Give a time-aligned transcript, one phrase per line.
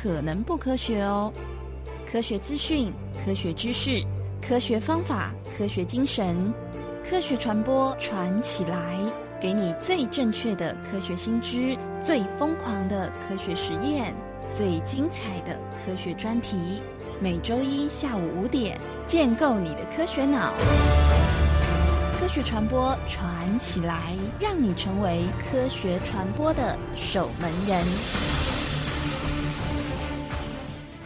[0.00, 1.32] 可能不科学哦。
[2.10, 2.92] 科学资讯、
[3.24, 4.00] 科学知识、
[4.40, 6.54] 科学方法、科学精神，
[7.08, 8.96] 科学传播传起来，
[9.40, 14.14] 给你最正确的科学新知，最疯狂的科学实验，
[14.52, 16.80] 最精彩的科学专题。
[17.20, 20.54] 每周一下午五点，建构你的科学脑。
[22.20, 28.37] 科学传播传起来，让你成为科学传播的守门人。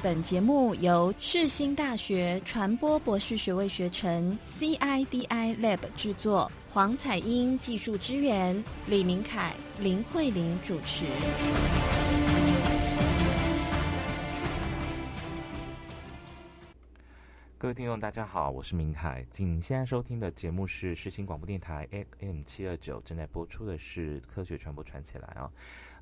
[0.03, 11.07] 本节目由世新大学传播博士学位学程 CIDI Lab 制作，黄彩英技术支援，李明凯、林慧玲主持。
[17.57, 19.25] 各位听众，大家好，我是明凯。
[19.31, 21.87] 请现在收听的节目是世新广播电台
[22.19, 25.49] AM 七二九，正在播出的是科学传播传起来啊。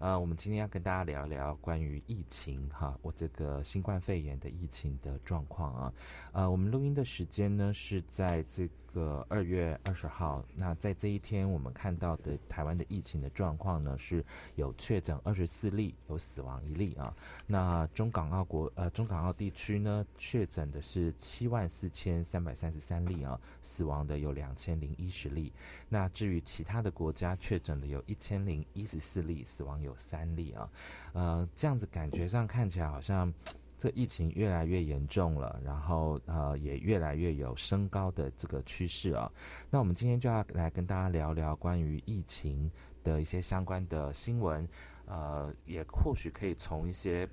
[0.01, 5.93] 呃，我们今天要跟大家聊一聊关于疫情哈，我这个新冠肺炎的疫情的状况啊。
[6.33, 10.43] 呃，我们录音的时间呢是在这个二月二十号。
[10.57, 17.15] 那在这一天，我们看到的台湾的疫情的状况呢，是有确诊二十四例，有死亡一例啊。
[17.47, 25.53] 那中港澳国呃中港澳地区呢，确诊的是七万四千三百三十三例啊，死亡的有两千零一十例。
[25.91, 29.90] 那至于其他的国家确诊的有一千零一十四例，死亡有。
[29.91, 30.71] 有三例啊，
[31.13, 33.33] 呃，这样子感觉上看起来好像
[33.77, 39.31] 这疫情越来越严重了，然后呃也越来越有升高的这个趋势啊。
[39.69, 42.71] 那我们今天就要来跟大家聊聊关于疫情
[43.03, 44.67] 的一些相关的新闻，
[45.07, 47.29] 呃，也或许可以从一些。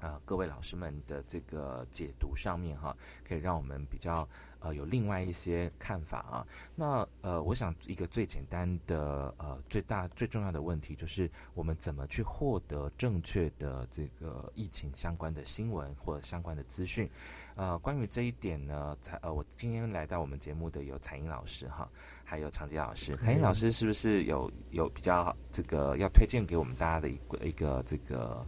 [0.00, 2.94] 啊，各位老师们的这个解读上面哈，
[3.26, 4.28] 可以让我们比较
[4.58, 6.46] 呃有另外一些看法啊。
[6.74, 17.08] 那呃，我想一个最简单的呃最大最重要的问题就是，我们怎么去获得正确的这个疫情相关的新闻或者相关的资讯？
[17.54, 21.88] 呃，关于这一点呢，才呃，我今天来到我们节目的有彩英老师哈，
[22.24, 23.16] 还有长杰老师。
[23.16, 28.46] 彩英老师是不是有有比较这个要推荐给我们大家的一个一个这个？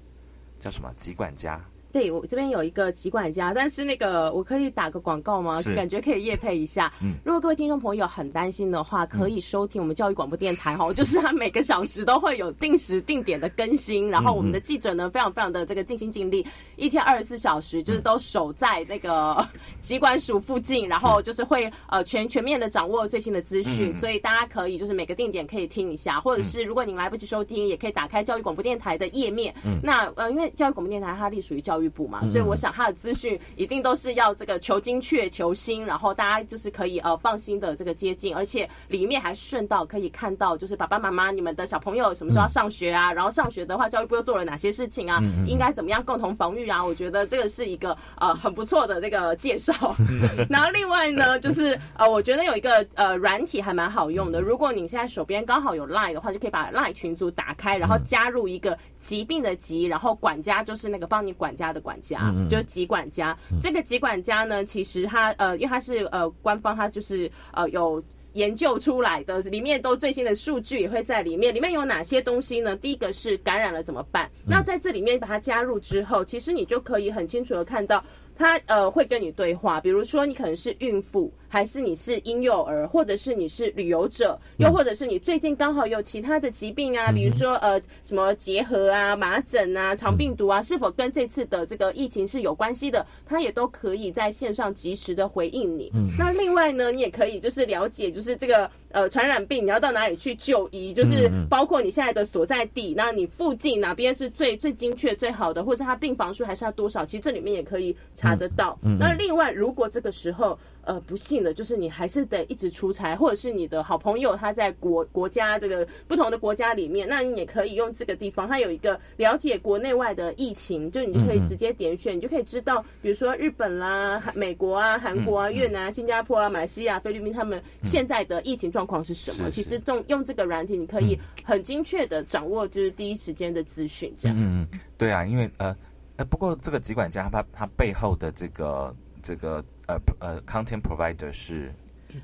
[0.58, 0.92] 叫什么？
[0.96, 1.60] 吉管家。
[1.96, 5.62] 对我这边有一个集管家，但是那个我可以打个广告吗？
[5.74, 6.92] 感觉可以夜配一下。
[7.00, 16.46] 嗯，如果各位听众朋友很担心的话，可以收听我们教育广播电台哈， 就是它每个小时都会有定时定点的更新，然后我们的记者呢非常非常的这个尽心尽力，
[16.76, 19.42] 一天二十四小时就是都守在那个
[19.80, 29.54] 机关署附近，然后就是会呃全全面的掌握最新的资讯，所以大家可以就是每个定点可以听一下，或者是如果您来不及收听，也可以打开教育广播电台的页面。
[29.64, 31.85] 嗯，那呃因为教育广播电台它隶属于教育。
[31.88, 43.12] 部嘛，所以我想他的资讯一定都是要这个求精确、求新，然后大家就是可以呃放心的这个接近，而且里面还顺道可以看到，就是爸爸妈妈你们的小朋友什么时候要上学啊？
[43.12, 45.20] 然后上学的话，教育部又做了哪些事情啊？
[45.46, 46.84] 应该怎么样共同防御啊？
[46.84, 49.72] 我觉得这个是一个呃很不错的那个 介绍。
[50.48, 61.65] 然后另外呢，就是呃我觉得有一个呃软体还蛮好用的，如果你现在手边刚好有 Line 的话，就可以把 Line 群组打开，然后加入一个疾病的疾，然后管家就是那个帮你管家。
[61.72, 68.02] 的管家就是疾管家，这个疾管家呢，其实他呃，因为他是呃官方，他就是呃有
[68.34, 71.54] 研究出来的，里面都最新的数据也会在里面。
[71.54, 72.76] 里面有哪些东西呢？
[72.76, 74.30] 第一个是感染了怎么办？
[74.46, 78.04] 那在这里面把它加入之后，其实你就可以很清楚的看到，
[78.36, 81.32] 他呃会跟你对话，比如说你可能是孕妇。
[81.48, 93.06] 还是你是婴幼儿，或者是你是旅游者，又或者是你最近刚好有其他的疾病啊，比如说呃什么结核啊、麻疹啊、肠病毒啊，是否跟这次的这个疫情是有关系的？
[93.24, 95.90] 他也都可以在线上及时的回应你。
[96.18, 107.06] 那另外呢，你也可以就是了解，就是这个呃传染病你要到哪里去就医，就是包括你现在的所在地，那你附近哪边是最最精确最好的，或者他病房数还是要多少？
[107.06, 108.78] 其实这里面也可以查得到。
[108.98, 129.50] 那另外，如果这个时候呃，不幸的就是你还是得一直出差，或者是你的好朋友他在国国家这个不同的国家里面，那你也可以用这个地方，它有一个了解国内外的疫情，就你就可以直接点选，你就可以知道，比如说日本啦、美国啊、韩国啊、越南、新加坡啊、马来西亚、菲律宾他们现在的疫情状况是什么？
[129.50, 134.36] 其实用用这个软体，你可以很精确的掌握就是第一时间的资讯，这样。
[134.38, 135.76] 嗯嗯，对啊，因为呃
[136.16, 139.64] 呃，不过这个疾管家他他背后的这个这个。
[139.88, 141.72] 呃呃，content provider 是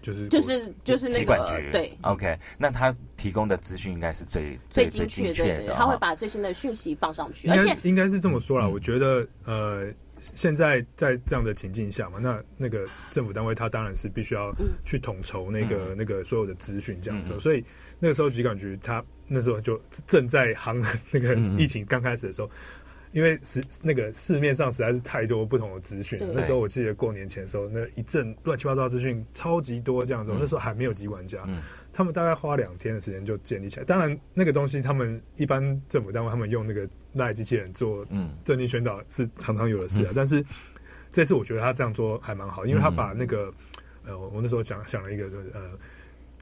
[0.01, 8.67] 就是就是就是那个对，OK，那他提供的资讯应该是最最精确的，他会把最新的讯息放上去，而且应该是这么说啦。
[8.67, 9.87] 我觉得呃，
[10.19, 14.53] 现在在这样的情境下嘛，那那个政府单位他当然是必须要
[14.85, 17.65] 去统筹那个那个所有的资讯这样子，所以
[18.01, 22.51] 那个时候疾管局他那时候就正在行 那个疫情刚开始的时候。
[23.13, 26.19] 因为是那个市面上实在是太多不同的资讯。
[26.35, 30.33] 那时候我记得过年前的时候，那一阵乱七八糟资讯超级多，这样子。
[30.39, 31.47] 那时候还没有机管家，
[31.93, 33.85] 他们大概花两天的时间就建立起来。
[33.85, 38.07] 当然，那个东西他们一般政府单位他们用那个赖机器人做
[38.45, 40.13] 政令宣导是常常有的事啊。
[40.15, 40.45] 但是
[41.11, 43.53] 这次我觉得他这样做还蛮好，因为他把那个
[44.07, 45.71] 呃，我那时候想想了一个就是呃。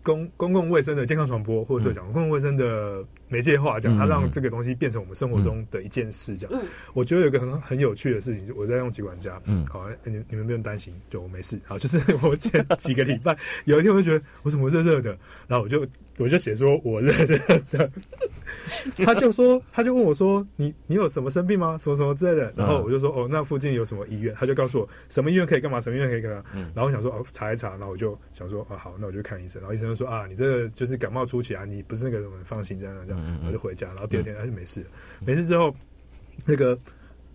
[0.03, 6.63] 公公共卫生的健康传播，或者说讲公共卫生的媒介化，讲它让这个东西变成我们生活中的一件事，这样。
[6.95, 11.61] 我觉得有一个很很有趣的事情，我在用疾管家，嗯，好，你你们不用担心，就我没事。
[11.65, 13.37] 好，就是 我前几个礼拜
[13.67, 15.17] 有一天，我就觉得我怎么热热的，
[15.47, 15.87] 然后我就
[16.19, 17.39] 我就写说我热热
[17.71, 17.91] 的，
[19.05, 21.77] 他就说他就问我说你你有什么生病吗？
[21.79, 24.35] 什么什么之类的，然后我就说哦，那附近有什么医院？
[24.39, 26.43] 他就告诉我什么医院可以干嘛，什么医院可以干嘛。
[26.75, 29.91] 然后我想说哦，查一查，然后我就想说啊好，那我就看医生，然后医生。
[29.91, 34.87] 就说啊，你这个就是感冒初期啊，你不是那个什么放心这样这样，我就回家，然后第二天他就没事，
[35.19, 35.75] 没事之后，
[36.47, 36.79] 那个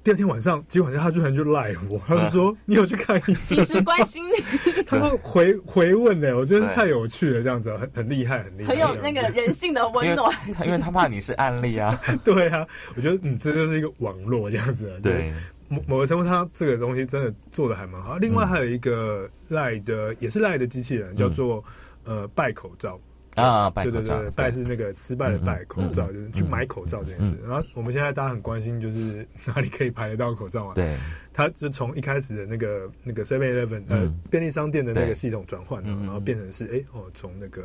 [0.05, 4.33] 第二天晚上，结果他居然就赖我，他就说你有去看医生，及时关心你，
[4.85, 10.31] 他说回回问呢，我觉得太有趣了，这样子很很厉害，很厉害，很有那个人性的温暖，
[10.63, 15.33] 因为他怕你是案例啊， 对啊，我觉得嗯，这就是一个网络这样子，对。
[15.67, 18.17] 某某个程度，它这个东西真的做的还蛮好。
[18.17, 21.63] 另外还有一个赖的，也是赖的机器人，叫做
[22.03, 22.99] 呃拜口罩
[23.35, 27.37] 啊，对对对，拜是那个失败的拜，口罩就是去买口罩这件事。
[27.45, 30.73] 然后我们现在大家很关心，就是 哪里可以排得到口罩啊？
[30.73, 30.95] 对，
[31.33, 37.63] 它就从一开始的那个那个 Seven Eleven 呃便利商店的那个系统转换了，然后变成是哎哦，从那个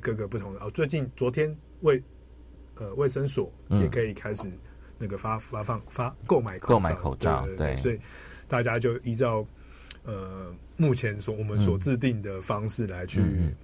[0.00, 2.02] 各个不同的哦，最近昨天卫
[2.76, 4.50] 呃卫生所也可以开始。
[4.98, 7.98] 那个发发放发购买购买口罩，对，所以
[8.46, 9.44] 大家就依照
[10.04, 13.20] 呃目前所我们所制定的方式来去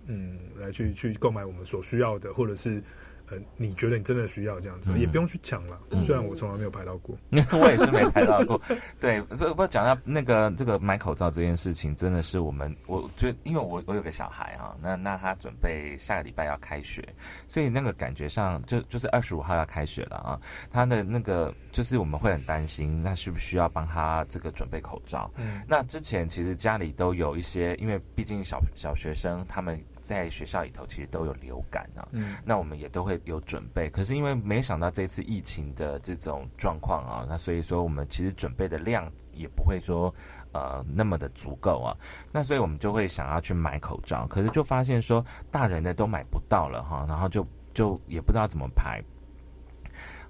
[0.07, 2.83] 嗯来去去购买我们所需要的，或者是。
[3.31, 5.79] 呃，你觉得你真的需要这样子，也不用去抢了。
[6.05, 8.61] 虽然我从来没有拍到过， 我也是没拍到过。
[8.99, 17.07] 对，不不讲到那个这个买口罩这件事情，真的是我们，我觉得因为我我有个小孩哈，那那他准备下个礼拜要开学，
[17.47, 20.41] 所以那个感觉上就就是二十五号要开学了啊，
[20.71, 25.31] 他的那个就是我们会很担心，那需不需要帮他这个准备口罩？
[25.37, 29.79] 嗯，那之前其实家里都有一些，因为毕竟小小学生他们。
[30.09, 32.09] 在学校里头，其实都有流感啊，
[32.43, 33.91] 那我们也都会有准备。
[33.91, 40.13] 可是因为没想到这次疫情的这种状况啊，那所以说我们其实准备的量也不会说
[40.53, 41.95] 呃那么的足够啊。
[42.33, 49.05] 那所以我们就会想要去买口罩，可是就发现说大人的都买不到了哈，然后就就也不知道怎么排。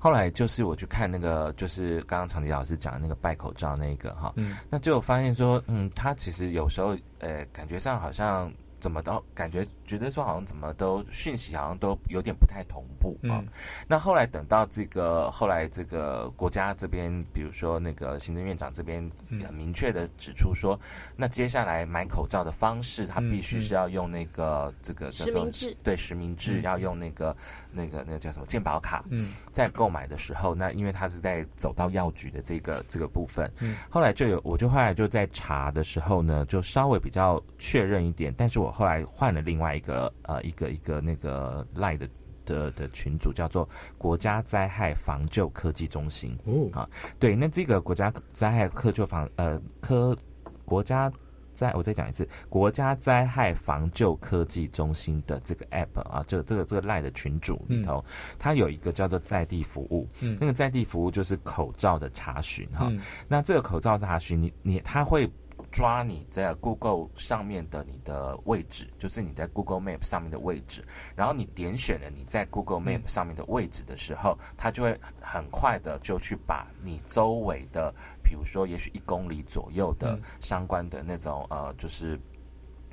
[0.01, 4.35] 后来就是我去看那个，就是刚刚长吉老师讲的那个戴口罩那个哈，
[4.69, 8.53] 那就发现说，嗯，他其实有时候呃感觉上好像。
[8.81, 13.43] 怎么都感觉觉得说好像怎么都讯息好像都有点不太同步啊。
[13.89, 19.11] 那后来等到这个后来这个国家这边，比如说那个行政院长这边
[19.45, 20.79] 很明确的指出说，
[21.17, 27.37] 那接下来买口罩的方式，他必须是要用那个这个实名制，对实名制要用那个
[27.73, 29.05] 那个那个叫什么健保卡。
[29.11, 38.68] 嗯，在购买的时候，那因为他是在走到药局的这个这个部分，嗯，后来就有我就后来就在查的时候呢，就稍微比较确认一点，但是我。
[38.69, 42.06] 我后来换了另外一个呃一个一个那个赖的
[42.44, 43.67] 的的群组，叫做
[43.97, 46.69] 国家灾害防救科技中心哦。
[46.79, 46.87] 啊。
[47.19, 50.15] 对，那这个国家灾害科救防呃科
[50.67, 51.10] 国家
[51.55, 58.05] 灾我再讲一次，国家灾害防救科技中心的这个 app 啊，就这个这个赖的群组里头，
[58.39, 62.93] 它有一个叫做在地服务，嗯，那个在地服务就是口罩的查询哈，
[63.29, 65.27] 那这个口罩查询，你你它会。
[65.79, 70.85] 抓你在 Google 上面的你的位置，就是你在 Google Map 上面的位置。
[71.15, 77.94] 然后你点选了你在 Google Map 上面的位置的时候，它就会很快的就去把你周围的，
[78.25, 82.19] 比如说也许一公里左右的相关的那种呃，就是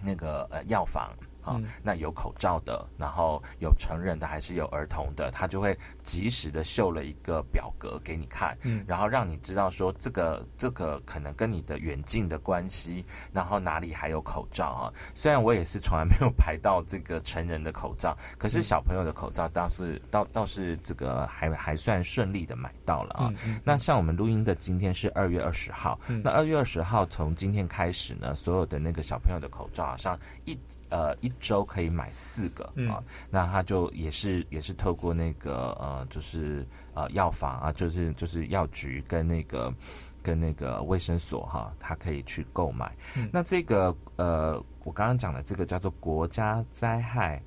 [0.03, 1.11] 那个呃药房。
[1.45, 14.93] 啊，那有口罩的，然后有成人的，还是有儿童的，他就会及时的秀了一个表格给你看，嗯，然后让你知道说这个这个可能跟你的远近的关系，然后哪里还有口罩啊？
[15.13, 23.31] 虽然我也是从来没有排到这个成人的口罩，可是小朋友的口罩倒是倒倒是这个还还算顺利的买到了啊。
[23.63, 30.57] 那像我们录音的今天是二月二十号，那二月二十号从今天开始呢，所有的那个小朋友的口罩好像一。
[30.89, 39.73] 呃，一周可以买四个啊，那他就也是也是透过那个呃，就是呃药房啊，就是就是药局跟那个
[40.21, 42.95] 跟那个卫生所哈，他可以去购买。
[43.31, 47.41] 那这个呃，我刚刚讲的这个叫做国家灾害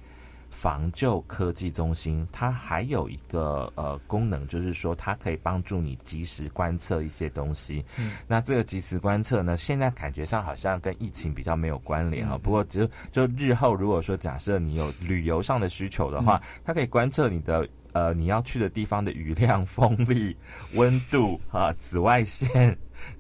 [0.51, 7.85] 防救科技中心，它还有一个呃功能，就是说它可以帮助你及时观测一些东西。
[7.99, 12.39] 嗯，那这个及时观测呢，现在感觉上好像跟疫情比较没有关联啊。
[12.43, 20.37] 不过就就日后如果说假设你有旅游上的需求的话，它可以观测你的呃你要去的地方的雨量、风力、
[20.75, 22.77] 温度啊、紫外线。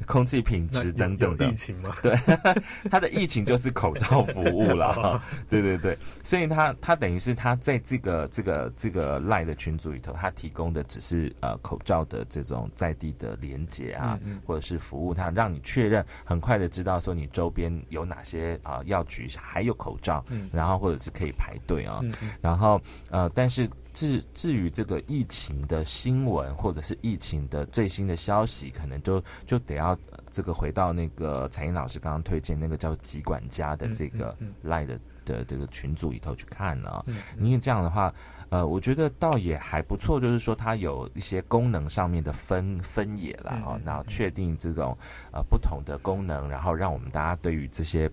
[0.08, 1.94] 空气品质等等的疫情吗？
[2.02, 2.12] 对，
[2.90, 5.22] 它的疫情就是口罩服务了。
[5.48, 22.00] 对对对，所以它它等于是它在这个这个这个赖的群组里头，它提供的只是呃口罩的这种在地的连接啊，或者是服务，它让你确认很快的知道说你周边有哪些啊药局还有口罩，然后或者是可以排队啊，
[22.40, 23.70] 然后呃，但是。
[23.98, 29.98] 至至于这个疫情的新闻或者是疫情的最新的消息，可能就就得要
[30.30, 37.04] 这个回到那个彩英老师刚刚推荐那个叫“疾管家”的这个赖的的这个群组里头去看了。
[37.40, 38.14] 因为这样的话，
[38.50, 44.96] 呃，我觉得倒也还不错，就是说它有一些功能上面的分分野了啊，然后确定这种
[45.32, 48.08] 呃不同的功能，然后让我们大家对于这些。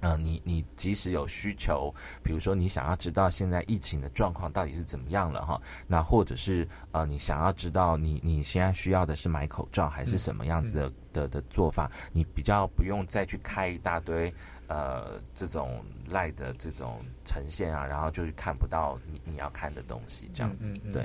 [0.00, 14.32] 呃，你你即使有需求，比如说你想要知道现在疫情的状况到底是怎么样了哈，那或者是呃，你想要知道你你现在需要的是买口罩还是什么样子的的的做法，你比较不用再去开一大堆。
[14.66, 21.04] 呃，这种赖的这种呈现啊，然后就是看不到你你要看的东西，这样子，对，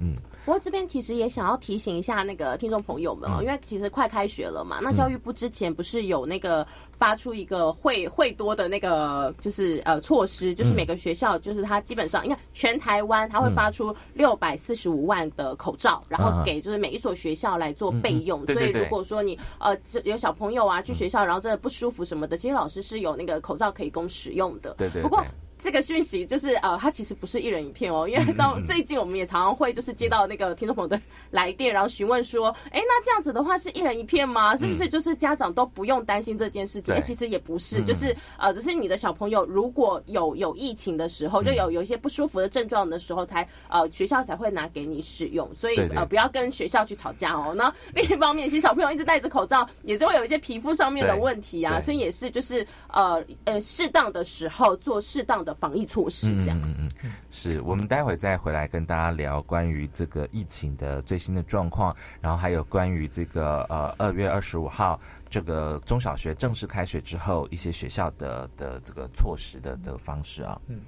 [0.00, 0.16] 嗯。
[0.44, 6.66] 不过这边其实也想要提醒一下那个听众朋友们哦，因为其实快开学了嘛，那教育部之前不是有那个
[6.98, 23.04] 发出一个会会多的那个就是呃措施，就是每个学校就是它基本上，你看全台湾它会发出六百四十五万的口罩，然后给就是每一所学校来做备用，所以如果说你呃有小朋友啊去学校，然后真的不舒服什么的，其实老师是。
[23.04, 25.02] 有那个口罩可以供使用的，对对。
[25.02, 25.22] 不过。
[25.64, 34.54] 这个讯息就是呃，它其实不是一人一片哦，因为到最近我们也常常会就是接到那个听众朋友的来电，然后询问说，哎，那这样子的话是一人一片吗？
[34.58, 36.94] 是不是就是家长都不用担心这件事情？
[36.94, 47.54] 哎，其实也不是，就是呃，只是你的小朋友如果有有疫情的时候，就有有一些不舒服的症状的时候，才呃学校才会拿给你使用，所以呃不要跟学校去吵架哦。
[47.56, 55.44] 那另一方面，其实小朋友一直戴着口罩，也是会有一些皮肤上面的问题啊，所以也是就是呃呃适当的时候做适当。
[55.44, 70.80] 的防疫措施，这样，嗯嗯嗯，是我们待会再回来跟大家聊关于这个疫情的最新的状况，然后还有关于这个呃二月二十五号这个中小学正式开学之后一些学校的的这个措施的这个方式啊，嗯，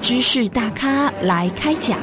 [0.00, 1.98] 知识大咖来开讲。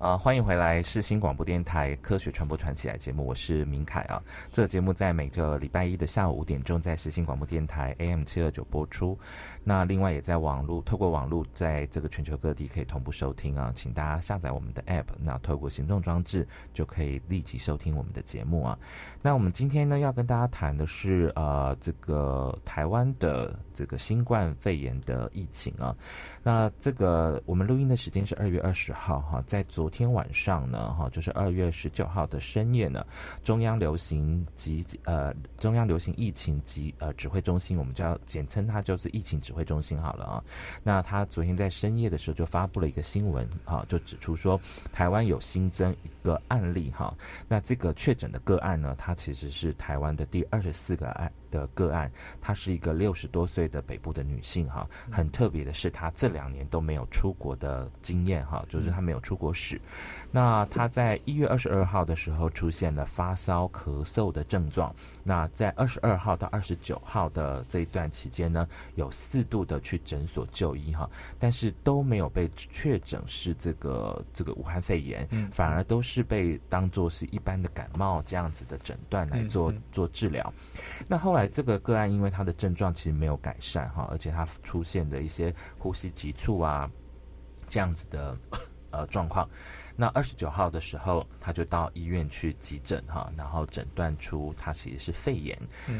[0.00, 4.20] 欢迎回来，世新广播电台科学传播传奇来节目，我是明凯啊。
[4.50, 9.18] 这个节目在每个礼拜一的下午五点钟在世新广播电台 AM 七二九播出。
[9.62, 13.70] 那另外也在网络，透过网络，在这个全球各地可以同步收听啊。
[13.74, 18.78] 请大家下载我们的 App，那透过行动装置就可以立即收听我们的节目啊。
[19.20, 25.94] 那我们今天呢要跟大家谈的是呃这个台湾的这个新冠肺炎的疫情啊。
[26.42, 30.10] 那这个我们录音的时间是二月二十号哈，在昨天。
[30.10, 33.06] 晚上呢，哈，就是二月十九号的深夜呢，
[33.44, 40.42] 中央流行及呃中央流行疫情及呃指挥中心，我们叫简称它就是疫情指挥中心好了啊。
[40.82, 44.60] 那他昨天在深夜的时候就发布了一个新闻哈，就指出说
[44.92, 47.14] 台湾有新增个案例哈。
[47.48, 51.30] 那这个确诊的个案呢，它其实是台湾的第二十四个案。
[51.50, 52.08] 的个案，
[52.40, 59.80] 她是一个六十多岁的北部的女性哈，很特别的是，她这两年都没有出国的经验哈，就是她没有出国史。
[60.30, 64.94] 那她在一月二十二号的时候出现了发烧、咳嗽的症状。
[65.24, 80.52] 那在二十二号到二十九号的这一段期间呢，有四度的去诊所就医哈，但是都没有被确诊是这个这个武汉肺炎，反而都是被当做是一般的感冒这样子的诊断来做做治疗。
[81.06, 81.50] 那后来。
[81.52, 86.88] 这个个案因为他的症状其实没有改善哈，而且他出现的一些呼吸急促啊
[87.68, 88.38] 这样子的
[88.90, 89.50] 呃状况，
[89.96, 95.58] 那二十九号的时候，他就到医院去急诊哈，然后诊断出他其实是肺炎。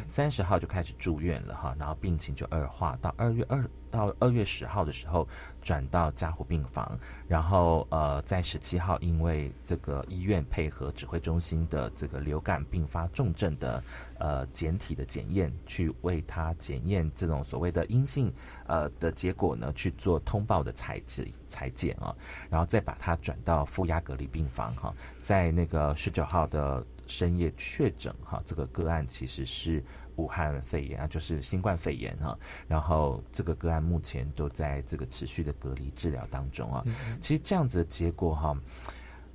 [0.09, 5.27] 三十号就开始住院了哈，然后病情就恶化，到二月二到二月十号的时候
[5.61, 13.83] 转到加护病房，然后呃在十七号因为这个医院配合指挥中心的这个流感并发重症的
[14.19, 18.33] 呃检体的检验，去为他检验这种所谓的阴性
[18.67, 22.15] 呃的结果呢去做通报的采检裁检啊，
[22.49, 29.85] 然后再把他转到负压隔离病房哈，在那个十九号的深夜确诊哈，这个个案其实是
[30.17, 32.39] 武汉肺炎啊，就是新冠肺炎哈，
[32.69, 36.85] 然后这个个案目前都在这个持续的隔离治疗当中啊。
[37.21, 38.57] 其实这样子的结果哈，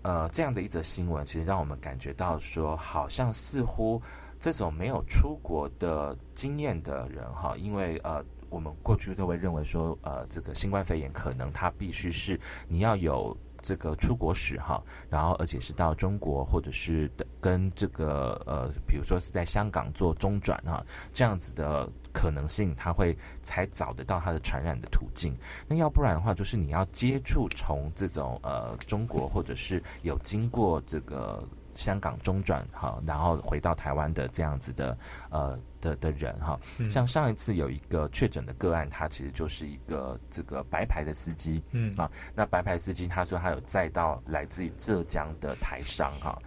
[0.01, 4.01] 呃，这样的一则新闻，其实让我们感觉到说，好像似乎
[4.39, 8.23] 这种没有出国的经验的人哈，因为呃。
[8.51, 12.39] 我们过去都会认为说，呃，这个新冠肺炎可能它必须是
[12.69, 14.79] 你要有这个出国史哈，
[15.09, 17.09] 然后而且是到中国或者是
[17.41, 25.35] 跟这个呃，比如说是在香港做中转哈，这样子的可能性，他会才找得到他的传染的途径。
[25.67, 31.43] 那要不然的话，就是你要接触从这种呃中国或者是有经过这个。
[31.75, 34.97] 香港中转哈，然后回到台湾的这样子的
[35.29, 41.95] 呃的的人哈，像上一次有一个确诊的个案，他其实就是一个这个白牌的司机，嗯。
[41.97, 46.39] 啊，那白牌司机他说他有载到来自于浙江的台商哈，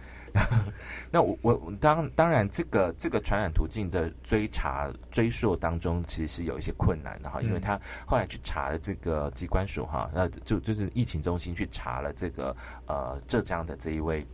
[1.11, 12.55] 那我我当当然这个这个传染途径的追查追溯当中，其实是有一些困难的哈，因为他后来去查了这个机关署哈，呃就就是疫情中心去查了这个
[12.87, 14.25] 呃浙江的这一位。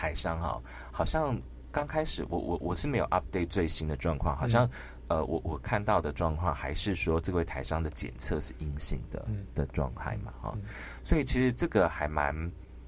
[0.00, 0.58] 台商哈，
[0.90, 1.38] 好像
[1.70, 4.66] 刚开始我我我是没有 update 最新的状况，好像
[5.08, 10.56] 呃我我看到的状况还是说这位台商的检测是阴性的的状态嘛哈，
[11.04, 12.34] 所以其实这个还蛮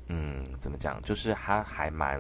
[0.09, 2.19] 嗯怎么讲，就是他还蛮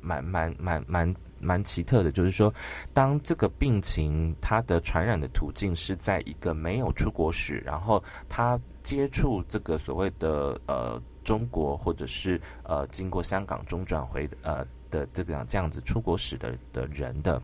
[0.00, 2.50] 蛮蛮蛮蛮蛮奇特的，就是说
[2.94, 10.98] 当这个病情它的传染的途径是在一个没有出国史，然后他接触这个所谓的呃。
[11.24, 17.40] 中国或者是呃经过香港中转回呃的这个这样子出国史的的人的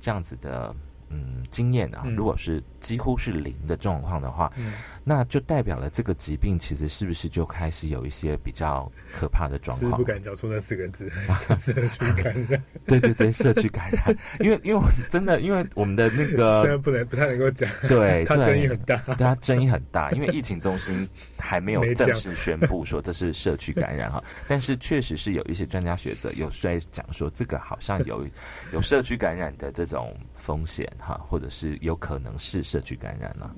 [0.00, 0.74] 这样子的。
[1.10, 9.98] 嗯，经验啊，如果是几乎是零的状况的话，嗯那就代表了这个疾病其实是不是就开始有一些比较可怕的状况？
[9.98, 11.10] 不敢讲出那四个字，
[11.58, 12.62] 社区感染。
[12.86, 28.24] 对对对，社区感染，因为因为真的，因为我们的那个 现在不能不太能够讲，对，它争议很大，对它争议很大，因为疫情中心还没有正式宣布说这是社区感染哈， 但是确实是有一些专家学者有在讲说这个好像有
[28.72, 30.88] 有社区感染的这种风险。
[31.00, 33.50] 哈，或者是有可能是社区感染了，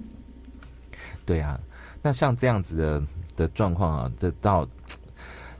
[1.26, 1.60] 对啊，
[2.00, 3.02] 那像这样子的
[3.36, 4.66] 的状况啊，这到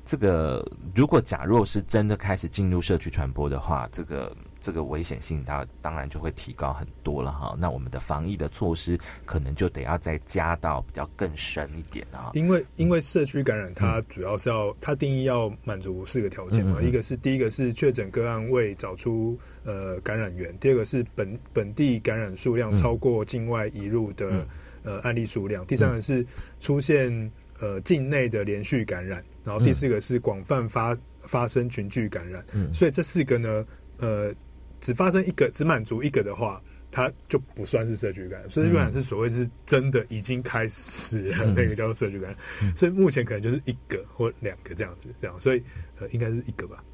[0.04, 4.34] 这个如果假若是真的开始进入社区传播的话，这个。
[4.62, 7.54] 这个危险性，它当然就会提高很多了哈。
[7.58, 8.96] 那我们的防疫的措施，
[9.26, 12.30] 可能就得要再加到比较更深一点啊。
[12.34, 16.80] 因为因为社区感染，它主要是要它定义要满足四个条件嘛。
[16.80, 24.46] 一个是第一个是确诊个案未找出呃感染源，第二个是本本地感染数量超过境外移入的
[24.84, 26.24] 呃案例数量，第三个是
[26.60, 32.44] 出现呃境内的连续感染，然后第四个是广泛发发生群聚感染。
[32.52, 33.66] 嗯，所以这四个呢，
[33.98, 34.32] 呃。
[34.82, 38.50] 只发生一个，只满足一个的话，它就不算是社区感染。
[38.50, 42.76] 社区感染是所谓是真的已经开始了，那个叫做社区感染。
[42.76, 45.62] 所以目前可能就是一个或两个这样子，这样，所以
[45.98, 46.84] 呃，应该是一个吧。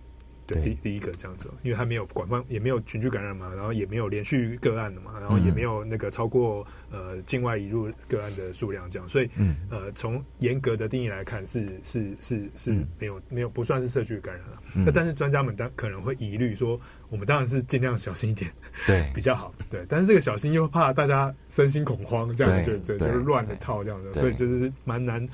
[0.49, 9.29] 对，第第一个这样子，因为它没有广泛，也没有群聚感染嘛，然后也没有连续个案的嘛，然后也没有那个超过呃境外移入个案的数量这样，所以
[9.71, 14.63] 呃从严格的定义来看，是是是是没有没有不算是社区感染了。
[14.87, 16.81] 那但是专家们当可能会疑虑说，
[17.11, 18.51] 我们当然是尽量小心一点，
[18.87, 19.05] 对。
[19.15, 19.85] 比较好，对。
[19.89, 25.29] 但是这个小心又怕大家身心恐慌，这样就就就是乱了套这样的，所以就是蛮难。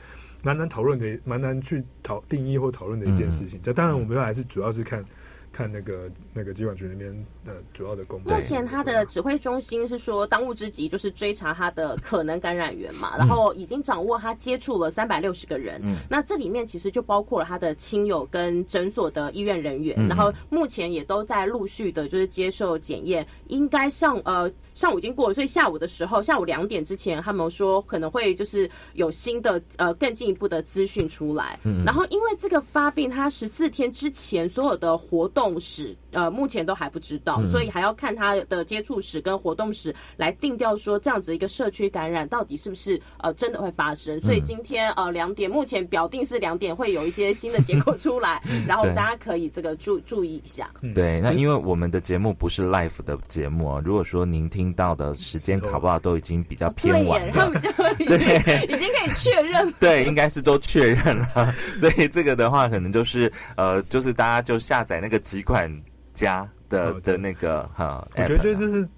[0.45, 3.59] 蛮难讨论的，蛮难去讨定义或讨论的一件事情。
[3.63, 5.05] 这当然，我们还是主要是看。
[5.57, 8.29] 看那个那个机管局那边的主要的公布。
[8.29, 15.81] 目前他的指挥中心是说，当务之急就是追查他的可能感染源嘛，然后已经掌握他接触了三百六十个人。
[15.85, 31.61] 嗯，那这里面其实就包括了他的亲友跟诊所的医院人员，然后目前也都在陆续的就是接受检验，应该上呃上午已经过了，所以下午的时候，下午两点之前，他们说可能会就是有新的呃更进一步的资讯出来。
[31.63, 35.45] 嗯，然后因为这个发病，他十四天之前所有的活动。
[35.45, 44.19] 动史，呃，目前都还不知道，所以还要看他的接触史跟活动史来定调说这样子一个社区感染到底是不是呃真的会发生。
[44.23, 50.71] 所以今天呃两点，目前表定是两点会有一些新的结果出来， 然后大家可以这个注注意一下。
[50.95, 58.65] 对，那因为我们的节目不是 live 的节目啊，如果说您听到的时间考不好都已经比较偏晚，他们就 对。
[58.65, 65.71] 已经可以确认， 对，应该是都确认了， 所以这个的话可能就是呃，就是大家就下载那个几款
[66.15, 68.89] 家的的那个哈，我觉得就是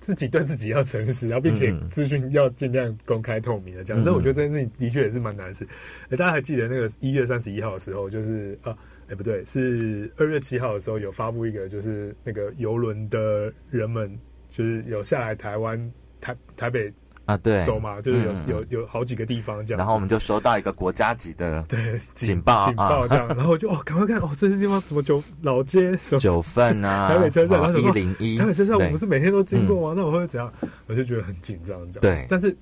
[0.00, 4.02] 自己对自己要诚实，然后并且资讯要尽量公开透明的这样。
[4.04, 5.66] 但我觉得这件事情的确也是蛮难事。
[6.10, 8.76] 哎，大家还记得那个一月三十一号的时候，就是啊。
[9.06, 14.10] 哎，不对，是二月七号的时候有发布一个，就是那个游轮的人们，
[14.56, 16.92] 就是有下来台湾台台北
[17.24, 29.94] 啊，对，走嘛，就是有有有好几个地方这样，然后我们就收到一个国家级的对警报警报这样， 然后就哦，赶快看哦，这些地方怎么九老街什么九份啊， 台北车站，然后一零一台北车站，我们不是每天都经过吗？
[29.96, 30.52] 那我会怎样？
[30.86, 32.56] 我就觉得很紧张这样，对，但是。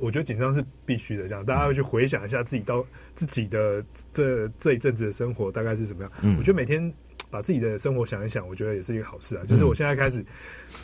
[0.00, 6.12] 我觉得紧张是必须的，这样大家会去回想一下自己到自己的这这一阵子的生活大概是什么样。
[6.38, 6.80] 我觉得每天
[7.30, 9.44] 把自己的生活想一想，我觉得也是一个好事啊。
[9.46, 10.24] 就是我现在开始，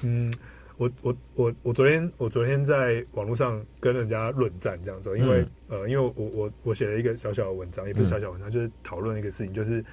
[0.02, 0.32] 嗯，
[0.76, 9.84] 我我我我昨天我昨天在网络上跟人家论战这样子，因为呃，因为我我我写了一个小小的文章，也不是小小文章，就是讨论一个事情，就是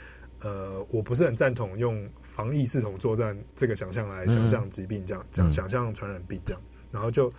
[0.41, 6.61] 呃，我不是很赞同用防疫系统作战这个想象来想象疾病这样，讲想象传染病这样，
[6.91, 7.31] 然后就。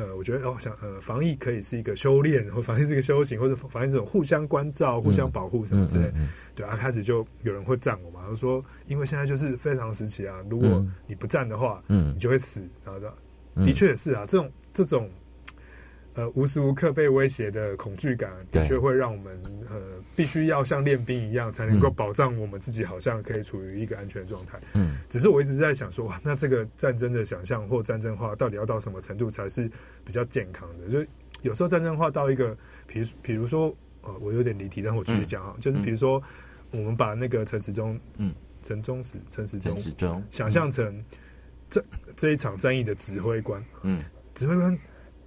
[0.00, 6.10] 呃，我觉得哦，想呃，防疫可以是一个修炼，或防疫是一个修行，或者防疫这种互相关照、互相保护什么之类。
[6.54, 12.66] 对啊，开始就有人会赞我嘛，他说，因为现在就是非常时期啊，如果你不赞的话，嗯，你就会死。
[12.84, 13.12] 然后的，
[13.62, 15.10] 的确是啊，这种这种。
[16.14, 19.76] 呃，无时无刻被威胁的恐惧感，的确会让我们呃，
[20.20, 24.60] 必须要像练兵一样，才能够保障我们自己，好像可以处于一个安全状态。
[24.74, 29.66] 嗯，只是我一直在想说，哇，那这个战争的想象或战争化，到底要到什么程度才是
[30.04, 30.88] 比较健康的？
[30.90, 32.54] 就有时候战争化到一个，
[32.86, 36.22] 比如比如说，呃，我有点离题，但我继续讲啊，就是比如说，
[36.70, 41.02] 我们把那个陈时中，嗯，陈忠实，陈时中，想象成
[41.70, 41.82] 这
[42.14, 43.98] 这一场战役的指挥官，嗯，
[44.34, 44.78] 指挥官。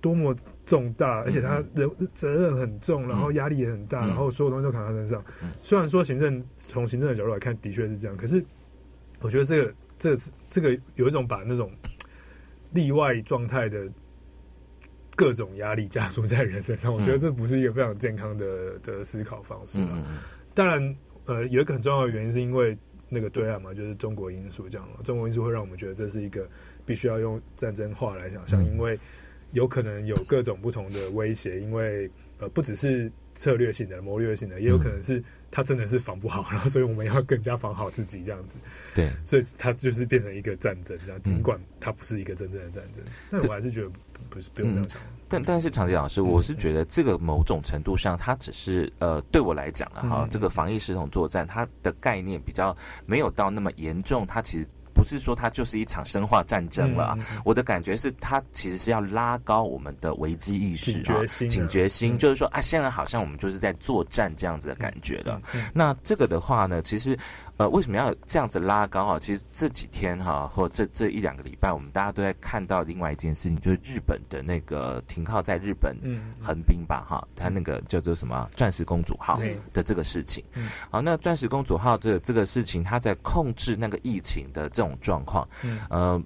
[0.04, 0.36] 多么
[0.66, 5.24] 重大，而且他的责任很重，然后压力也很大，然后所有东西都扛他身上。
[5.62, 8.44] 虽然说行政从行政的角度来看的确是这样，可是
[9.22, 10.18] 我觉得这个这
[10.50, 11.72] 这个有一种把那种
[12.74, 13.90] 例外状态的
[15.16, 19.80] 各种压力加注在人身上，我觉得这不是一个非常健康的的思考方式。
[20.54, 20.96] 当然，
[21.28, 24.86] 呃，有一个很重要的原因是因为那个对岸嘛，就是中国因素这样。
[25.02, 26.46] 中国因素会让我们觉得这是一个
[26.86, 29.00] 必须要用战争化来想象，因为。
[29.54, 38.56] 有可能有各种不同的威胁，因为呃，不只是策略性的、谋略性的，也有可能是他真的是防不好，然后所以我们要更加防好自己这样子。
[38.94, 41.22] 对，所以它就是变成一个战争，这样。
[41.22, 43.90] 尽管它不是一个真正的战争，但我还是觉得
[44.30, 45.00] 不是不用这样想。
[45.30, 54.68] 但但是常杰老师，我是觉得这个某种程度上，它只是呃，对我来讲了哈，这个防疫系统作战，它的概念比较没有到那么严重，它其实。
[54.94, 65.42] 不是说它就是一场生化战争了，我的感觉是它其实是要拉高我们的危机意识啊，警觉心，就是说啊，现在好像我们就是在作战这样子的感觉了。
[65.74, 67.18] 那这个的话呢，其实。
[67.58, 69.20] 呃，为什么要这样子拉高啊？
[69.20, 75.96] 其实这几天哈，或这这一两个礼拜，我们大家都在看到另外一件事情，就是日本的那个停靠在日本
[76.42, 79.40] 横滨吧，哈，它那个叫做什么“钻石公主号”
[79.72, 80.44] 的这个事情。
[80.90, 85.48] 好，那“钻石公主号”这这个事情，它在控制那个疫情的这种状况，
[85.90, 86.22] 呃，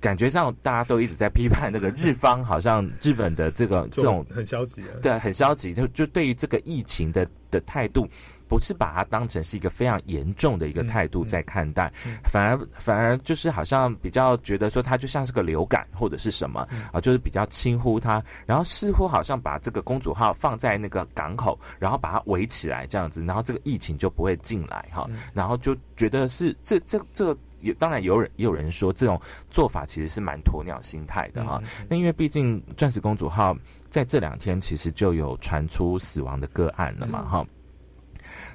[0.00, 8.08] 感觉上大家都一直在批判那个日方，好像日本的这个 这种很消极，对，很消极，就就对于这个疫情的的态度。
[8.50, 11.88] 不是把它当成是一个非常严重的一个态度在看待，
[12.24, 29.20] 反而反而就是好像比较觉得说它就像是个流感或者是什么啊，就是比较轻忽它，然后似乎好像把这个公主号放在那个港口，然后把它围起来这样子，然后这个疫情就不会进来哈，然后就觉得是这这这个有当然有人也有人说这种
[29.50, 33.56] 做法其实是蛮鸵鸟心态的哈，那因为毕竟钻石公主号
[33.88, 37.46] 在这两天其实就有传出死亡的个案了嘛哈。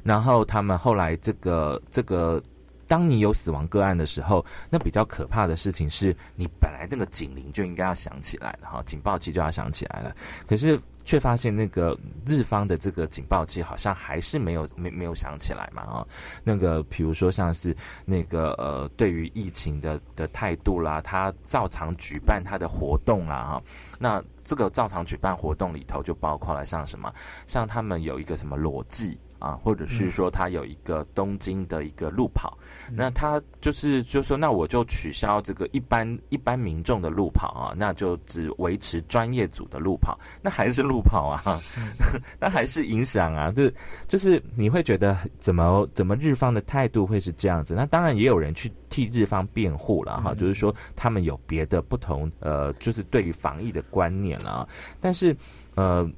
[0.04, 2.41] 然后他们后来这个这个，
[2.88, 10.15] 当你有死亡个案的时候，那比较可怕的事情是你本来那个警铃就应该要响起来了哈，警报器就要响起来了，
[10.48, 16.08] 可是却发现那个日方的这个警报器好像还是没有没没有响起来嘛啊，
[16.43, 23.63] 那个比如说像是那个呃对于疫情的的态度啦，他照常举办他的活动啦哈，
[24.00, 27.13] 那这个照常举办活动里头就包括了像什么，
[27.48, 29.19] 像他们有一个什么裸祭。
[29.46, 32.58] 啊，或者是说他有一个东京的一个路跑，
[32.92, 41.62] 那他就是就说那我就取消这个一般一般民众的路跑啊，那就只维持专业组的路跑，那还是路跑啊，
[42.42, 43.74] 那还是影响啊，就是
[44.08, 47.76] 就是你会觉得怎么怎么日方的态度会是这样子？
[47.76, 54.68] 那当然也有人去替日方辩护了哈，就是说他们有别的不同呃，就是对于防疫的观念了，
[55.00, 55.36] 但是
[55.76, 56.10] 呃。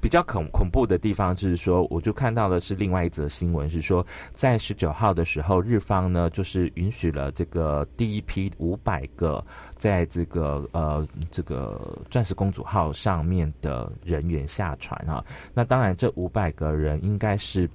[0.00, 9.44] 比较恐恐怖的地方就是说，我就看到的是另外一则新闻，是说在十九号的时候，日方呢就是允许了这个第一批五百个
[9.76, 15.24] 在这个呃这个钻石公主号上面的人员下船啊。
[15.52, 17.68] 那当然，这五百个人应该是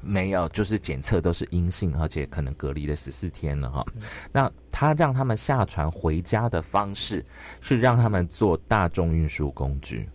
[0.00, 3.84] 没有，就是检测都是阴性，而且可能隔离了十四天了哈。
[4.32, 7.24] 那他让他们下船回家的方式
[7.60, 10.08] 是让他们坐大众运输工具，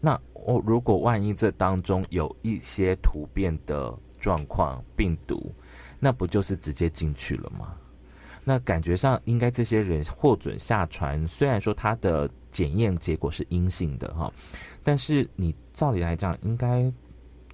[0.00, 5.52] 那我如果万一这当中有一些突变的状况病毒，
[5.98, 7.74] 那不就是直接进去了吗？
[8.44, 14.32] 那感觉上应该这些人获准下船，虽然说他的检验结果是阴性的哈，
[14.82, 16.90] 但是你照理来讲应该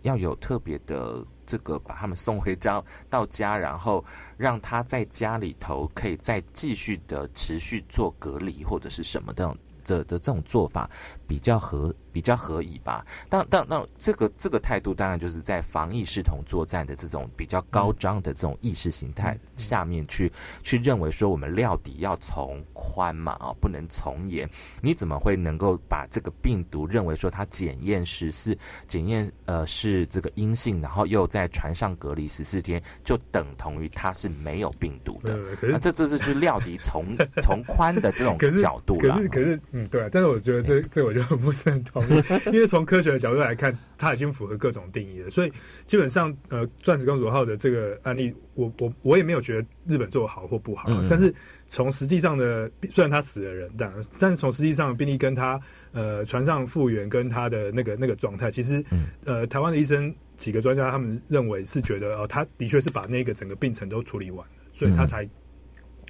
[0.03, 2.81] 要有特别的这个把他们送回家
[3.11, 4.05] 到家，然后
[4.37, 10.89] 让他在家里头可以再继续的持续做隔离或者是什么的这的这种做法
[11.27, 11.93] 比较合。
[12.15, 20.31] 比较合宜吧，但但那这个这个态度当然就是在防疫视同作战的这种比较高张的这种意识形态下面去
[20.63, 24.49] 去认为说我们料底要从宽嘛啊，不能从严。
[24.81, 35.37] 你怎么会能够把这个病毒认为说它检验十四检验呃是这个阴性，然后又在船上隔离十四天，就等同于它是没有病毒的？
[35.63, 39.17] 那这这是就料底从 从宽的这种角度了。
[39.17, 42.04] 可是可是嗯对，但是我觉得这这我就不是很同。
[42.53, 45.53] 因为从科学的角度来看，它已经符合各种定义了，所以
[45.87, 50.89] 基本上，呃，钻石公主号的这个案例，我我我也没有觉得日本做的好或不好。
[51.09, 51.35] 但是
[51.67, 55.61] 从实际上的，虽然他死了人，但但是从实际上的病例跟他
[55.93, 58.85] 呃船上复原跟他的那个那个状态，其实
[59.25, 65.29] 呃台湾的医生几个专家他们认为是觉得哦，他的确是把那个整个病程都处理完了，所以他才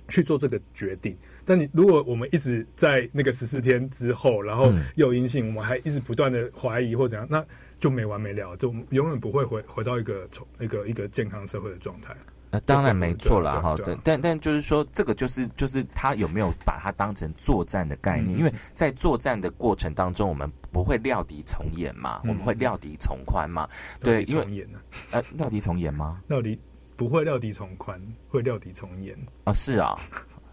[0.09, 1.17] 去做这个决定。
[1.45, 7.45] 但你如果我们一直在那个十四天之后，然后又阴性，我们还一直不断的怀疑或怎样，那
[7.79, 12.14] 就没完没了，就永远不会回回到一个从一个一个健康社会的状态。
[12.51, 18.38] 那当然没错了哈，但但但就是说，这个就是就是他有没有把它当成作战的概念？
[18.38, 23.69] 因为在作战的过程当中，我们不会料敌从严嘛，我们会料敌从宽嘛。
[24.01, 24.69] 对，因为
[25.11, 26.23] 呃，料敌从严吗？
[26.29, 26.57] 料敌
[26.96, 29.52] 不会料敌从宽，会料敌从严啊？
[29.52, 29.96] 是啊。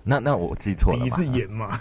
[0.04, 1.80] 那那我记错了，敌是严嘛？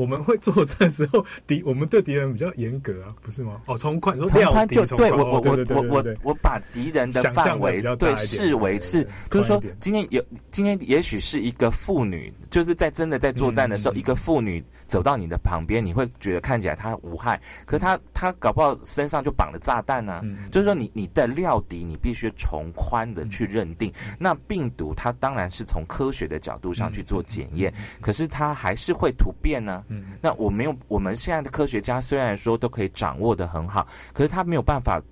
[0.00, 3.60] 我们会作战时候敌，我们对敌人比较严格啊，不是吗？
[3.66, 20.22] 哦，从宽，从宽就对我我我我我我把敌人的范围对视为是，就是说今天有今天也许是一个妇女，就是在真的在作战的时候，一个妇女走到你的旁边，你会觉得看起来她无害，可是她她搞不好身上就绑了炸弹呢。
[20.50, 23.92] 就是说你你的料敌，你必须从宽的去认定。
[24.18, 29.84] 那病毒它当然是从科学的角度上去做检验，可是它还是会突变呢。
[29.92, 35.02] 嗯，那我没有，我们现在的科学家虽然说都可以掌握的很好，可是他没有办法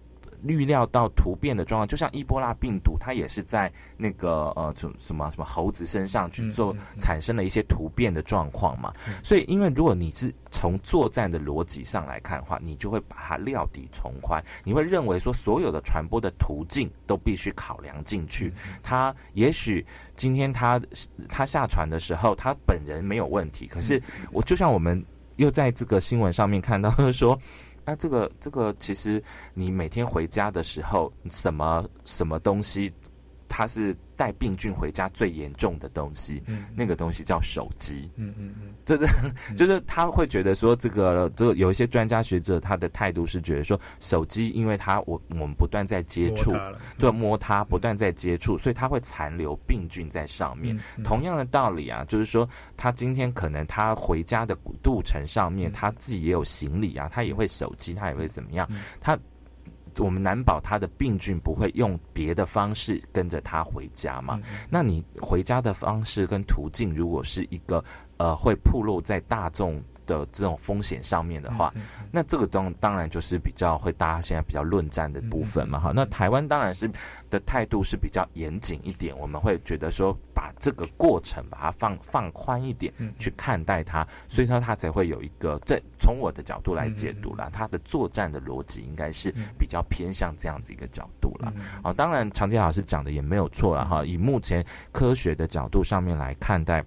[0.47, 1.89] 预料到突变的状况。
[1.89, 8.93] 就像伊波拉病毒，它也是在那个呃，什什么什么猴子身上去做产生了一些突变的状况嘛。
[9.23, 18.53] 所以，因为如果你是从作战的逻辑上来看的话，你就会把它料敌从宽，你会认为说所有的传播的途径都必须考量进去。
[18.83, 19.87] 他也许。
[20.17, 20.81] 今天他
[21.29, 23.69] 他下船的时候，他本人没有问题。
[23.69, 25.05] 可是我就像我们
[25.37, 27.39] 又在这个新闻上面看到说，
[27.89, 29.23] 那，这个这个其实
[29.55, 32.93] 你每天回家的时候，什么什么东西，
[33.49, 33.97] 它是。
[34.19, 36.43] 带病菌回家最严重的东西，
[36.75, 38.11] 那个东西叫手机。
[38.17, 39.07] 嗯嗯嗯，就是
[39.55, 46.53] 就是他会觉得说，这个这个有一些专家学者他的态度是觉得说，手机因为他我我们不断在接触，
[46.99, 50.77] 就摸它不断在接触，所以它会残留病菌在上面。
[51.05, 58.69] 同样的道理啊，就是说他今天可能他回家的路程上面，他自己也有行李啊，他也会手机，他也会怎么样，
[59.01, 59.17] 他。
[60.03, 64.41] 我们难保他的病菌不会用别的方式跟着他回家嘛？
[64.71, 67.83] 那你回家的方式跟途径，如果是一个
[68.17, 71.73] 呃会暴露在大众的这种风险上面的话，
[72.11, 75.93] 那这个当当然就是比较会大家现在比较论战的部分嘛哈。
[75.95, 76.91] 那台湾当然是
[77.29, 91.53] 的态度是比较严谨一点，我们会觉得说把这个过程把它放放宽一点去看待它，所以说它才会有一个在从我的角度来解读啦，它的作战的逻辑应该是比较偏向这样子一个角度了。
[91.85, 96.83] 哦，当然常杰老师讲的也没有错了哈，以目前科学的角度上面来看待。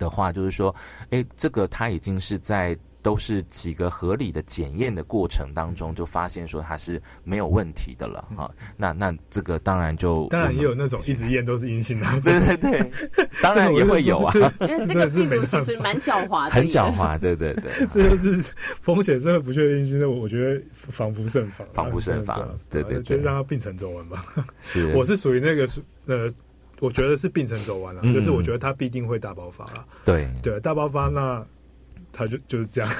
[0.00, 0.74] 的话，就是说，
[1.10, 8.50] 哎，这个它已经是在都是几个合理的检验的过程当中，就发现说它是没有问题的了哈。
[8.76, 12.92] 那那这个当然就当然也有那种一直验都是阴性的，对对对，
[13.42, 14.34] 当然也会有啊。
[14.60, 24.26] 因为这个病毒其实蛮狡猾的，很狡猾，对对对，这就是风险真的不确定性，我我觉得防不胜防，防不胜防，对对对，就让它病程中文吧。
[24.60, 25.66] 是，我是属于那个
[26.06, 26.30] 呃。
[26.80, 29.86] 我觉得是病程走完了，就是我觉得他必定会大爆发了。
[30.04, 31.46] 对对，大爆发那
[32.12, 32.90] 他就就是这样，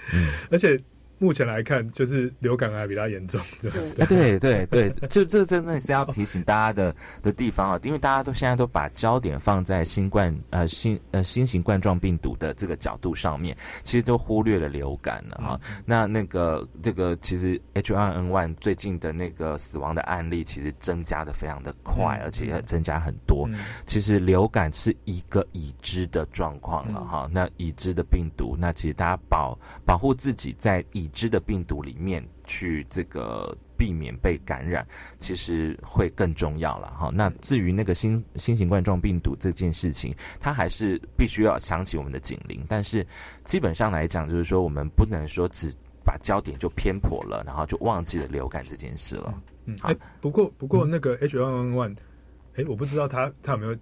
[0.50, 0.80] 而且。
[1.20, 3.70] 目前来看，就是流感还比较严重，对。
[4.06, 4.38] 对。
[4.40, 15.60] 对对， 就这真的是要提醒大家的的地方啊，因为大家都现在都把焦点放在新冠呃新呃新型冠状病毒的这个角度上面，其实都忽略了流感了哈。
[15.84, 23.46] 那那个这个其实 H1N1 最近的那个死亡的案例，其实增加的非常的快，而且也增加很多。
[23.84, 34.86] 其实流感是一个已知的状况了哈，那已知的病毒，那其实大家保保护自己在已知的病毒里面去这个避免被感染，
[35.18, 37.10] 其实会更重要了哈。
[37.12, 42.64] 那至于那个新新型冠状病毒这件事情，它还是必须要响起我们的警铃。
[42.68, 43.06] 但是
[43.44, 49.42] 基本上来讲，就是说我们不能说只把焦点就偏颇了，然后就忘记了流感这件事了。
[49.66, 51.96] 嗯，哎，不过不过那个 H1N1，
[52.56, 53.76] 哎，我不知道他他有没有。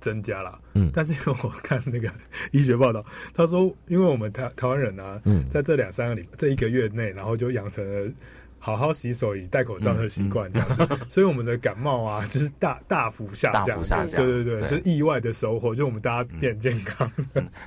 [0.00, 2.10] 增加了，嗯，但是因为我看那个
[2.50, 8.12] 医学报道，他说，因为我们台台湾人啊，嗯，在这两三个礼这一个月内，然后就养成了。
[8.62, 17.10] 好好洗手以及戴口罩的习惯，这样子，所以我们的感冒啊， 就是大大幅下降，对对对，就是意外的收获，就我们大家变健康。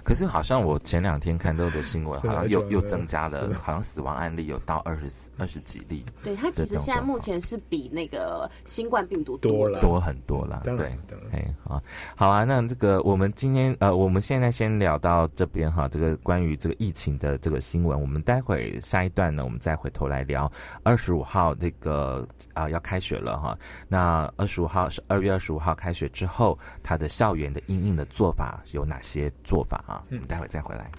[0.04, 6.06] 可是好像我前两天看到的新闻， 好像又又增加了，好像死亡案例有到二十二十几例。
[6.24, 9.82] 对，它其实现在目前是比那个新冠病毒多了。
[9.82, 10.62] 多很多了。
[10.64, 10.96] 对，
[11.32, 11.82] 哎，好，
[12.16, 20.52] 好啊，那这个我们今天呃，我们现在先聊到这边哈，这个关于这个疫情的这个新闻，我们待会下一段呢，我们再回头来聊。
[20.84, 30.04] 二十五号那个啊要开学了哈，那二十五号是二月二十五号开学之后，他的校园的应应的做法有哪些做法啊？
[30.10, 30.92] 嗯，待会再回来。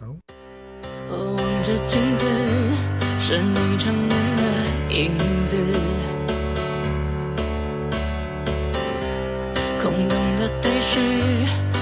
[1.09, 2.27] 我望着镜子，
[3.18, 4.42] 是你常年的
[4.90, 5.57] 影子，
[9.79, 10.99] 空洞的对视，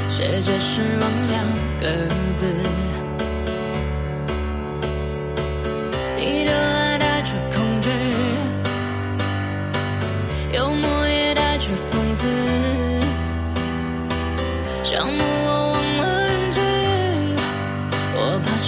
[0.08, 1.44] 写着失望两
[1.78, 1.86] 个
[2.32, 2.46] 字。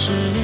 [0.07, 0.34] 是。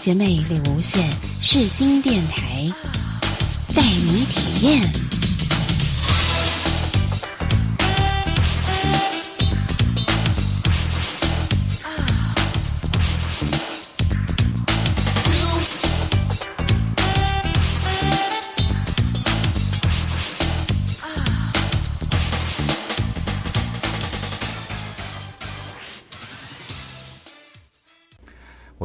[0.00, 1.04] 姐妹力无限
[1.40, 2.72] 世新电台，
[3.74, 5.07] 带你体验。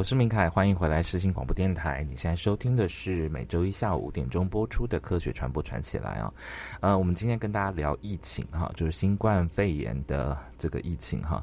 [0.03, 2.05] 我是明凯，欢迎回来世新广播电台。
[2.09, 6.33] 你现在收听的是每周一下午五点钟播出的《科学传播传起来》啊，
[6.81, 11.41] 呃，我们今天跟大家聊疫情哈，就是新冠肺炎的这个疫情哈。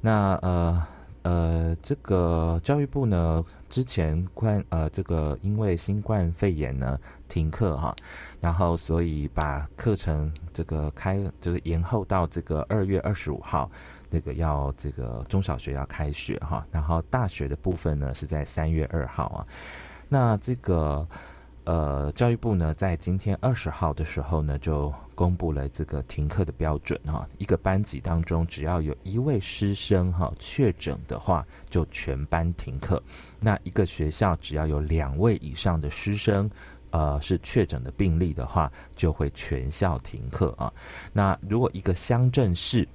[0.00, 0.86] 那呃
[1.20, 6.98] 呃，这个教育部呢，之前关呃这个因为新冠肺炎呢
[7.28, 7.94] 停课哈，
[8.40, 13.70] 然后所以把课程这个开这个延后到这个二月二十五号。
[14.10, 19.46] 那个要这个中小学要开学哈，然后大学的部分呢是在三月二号啊。
[20.08, 21.06] 那这个
[21.64, 33.02] 呃教育部呢在今天二十号的时候呢就公布了这个停课的标准哈，一个班级当中只要有一位师生哈确诊的话，就全班停课。
[33.38, 36.48] 那一个学校只要有两位以上的师生
[36.90, 40.72] 呃是确诊的病例的话，就会全校停课啊。
[41.12, 42.88] 那如果一个乡镇市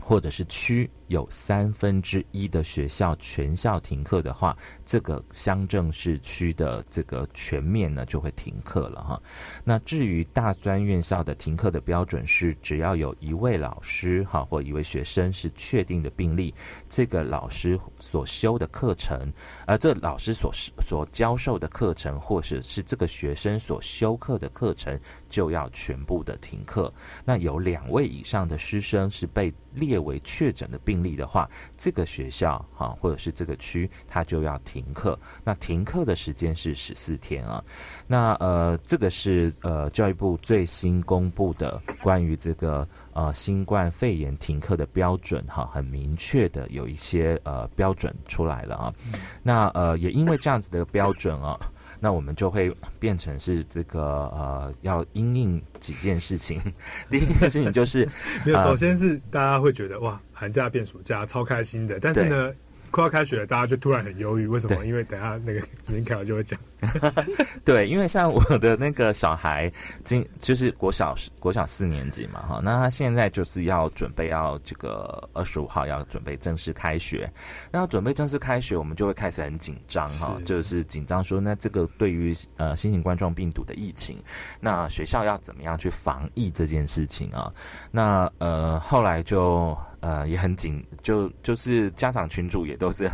[0.00, 0.88] 或者是区。
[1.08, 9.22] 有三分之一的学校全校停课的话，这个乡镇市区的这个全面呢就会停课了哈。
[9.62, 16.52] 那至于大专院校的停课的标准是，只要有一位老师哈或一位学生是确定的病例，
[16.88, 19.32] 这个老师所修的课程，
[19.64, 26.92] 而这老师所所教授的课程，或者是这个学生所修课的课程，就要全部的停课。
[27.24, 30.96] 那有两位以上的师生是被列为确诊的病。
[30.96, 35.16] 例的话，这个学校哈，或者是这个区，它就要停课。
[35.44, 37.62] 那停课的时间是十四天啊。
[38.06, 48.94] 那呃，这个是呃教育部最新公布的关于这个呃新冠肺炎停课的标准哈，很明确的有一些呃标准出来了啊。
[49.42, 51.56] 那呃也因为这样子的标准啊。
[52.00, 56.60] 那我们就会变成是这个呃，要因应几件事情。
[57.10, 58.08] 第一件事情就是，
[58.44, 61.98] 没有，首先是大家会觉得哇，寒假变暑假，超开心的。
[62.00, 62.52] 但是呢。
[62.92, 64.86] 快要开学了，大家就突然很忧郁，为什么？
[64.86, 66.58] 因为等下那个 林凯就会讲。
[67.64, 69.72] 对，因为像我的那个小孩，
[70.04, 77.30] 今就是国小国小四年级嘛，哈，那他现在就是要准备要这个二十五号要准备正式开学，
[77.70, 84.18] 那准备正式开学，我们就会开始很紧张哈，就是紧张说，那这个对于呃新型冠状病毒的疫情，
[84.60, 87.52] 那学校要怎么样去防疫这件事情啊？
[87.90, 89.76] 那呃后来就。
[90.00, 93.10] 呃，也很紧，就就是家长群主也都是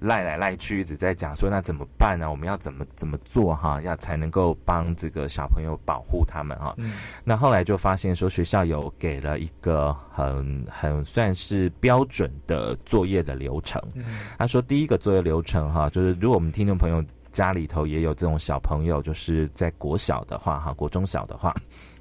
[0.00, 2.30] 赖来赖去，一直在讲说那怎么办呢？
[2.30, 3.80] 我们要怎么怎么做哈？
[3.82, 6.74] 要才能够帮这个小朋友保护他们哈？
[7.24, 13.82] 那后来就发现说学校有给了一个很很算是标准的作业的流程。
[14.38, 21.54] 他说第一个作业流程哈，就是如果我们听众朋友家里头也有这种小朋友，就是在国小的话哈，国中小的话。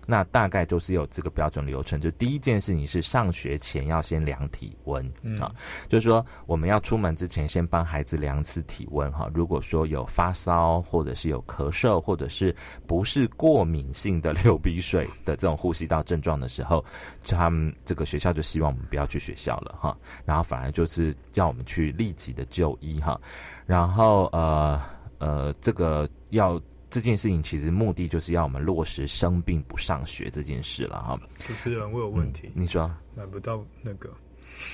[0.06, 5.06] 那大概就是有这个标准流程，就第一件事情是上学前要先量体温
[5.40, 5.52] 啊，
[5.90, 9.30] 就是说我们要出门之前先帮孩子量次体温哈。
[9.34, 16.84] 如果说有发烧或者是有咳嗽或者是不是过敏性的流鼻水的这种呼吸道症状的时候，
[17.24, 23.20] 他们这个学校就希望我们不要去学校了哈，然后反而就是要我们去立即的就医哈，
[23.66, 24.82] 然后呃
[25.18, 26.62] 呃这个要。
[26.96, 31.20] 这件事情其实目的就是要我们落实生病不上学这件事了哈。
[31.46, 32.50] 主持人，我有问题。
[32.54, 34.10] 你说买不到那个。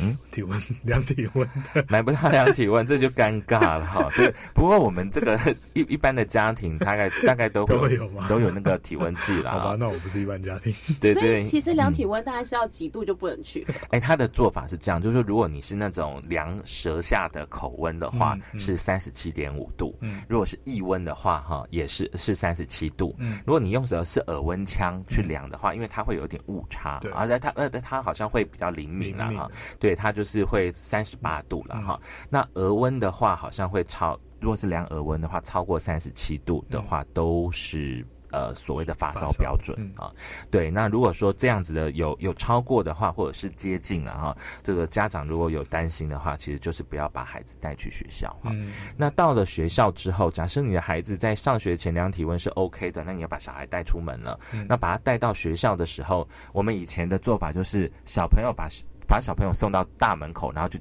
[0.02, 1.48] 嗯，体温量体温，
[1.90, 4.08] 买不到量体温，这就尴尬了哈。
[4.16, 5.40] 对，不过我们这个
[5.74, 8.28] 一一般的家庭，大概 大概都会有吗？
[8.28, 9.52] 都有那个体温计啦。
[9.52, 10.74] 好吧，那我不是一般家庭。
[11.00, 13.66] 对对，其实量体温大概是要几度就不能去。
[13.90, 19.96] 哎，他的做法是这样，就是说，如果你是那种量舌下的口温的话，是三十七点五度。
[20.02, 23.16] 嗯，如果是腋温的话，哈，也是是三十七度。
[23.20, 29.50] 嗯，如果你用的是耳温枪去量的话，因为它会有点误差，而且它呃它好像会比较灵敏了哈。
[29.80, 32.00] 对，它就是会三十八度了哈。
[32.30, 40.12] 那额温的话，好像会超，如果是量额温的话，超过三十七度的话，都是呃所谓的发烧标准啊。
[40.50, 48.52] 对，那如果说这样子的有有超过的话，或者是接近了哈，这个家长如果有担心的话，其实就是不要把孩子带去学校哈。
[48.96, 54.40] 那到了学校之后，假设你的孩子在上学前量体温是 OK 的，那你要把小孩带出门了。
[54.68, 58.68] 那把他带到学校的时候，我们以前的做法就是小朋友把。
[59.12, 60.80] 把小朋友送到大门口，然后就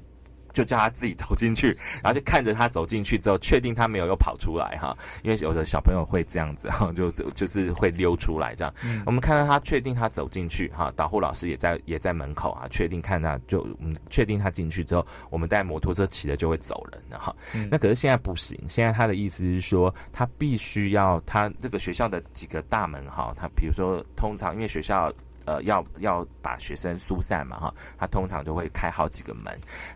[0.53, 8.73] 就叫他自己走进去，然后就看着他走进去之后，确定他没有又跑出来哈，因为有的小朋友会这样子哈，就就是会溜出来这样。
[9.05, 17.35] 我们看到他确定他走进去哈，导护老师也在也在门口啊，确定看他就嗯确定他进去之后，我们带摩托车骑着就会走人了哈。
[17.69, 25.11] 那可是现在不行，现在他的意思是说，他必须要他这个学校的几个大门哈，他比如说通常因为学校。
[25.45, 29.45] 呃，要要把学生疏散嘛，哈，他通常就会开好几个门，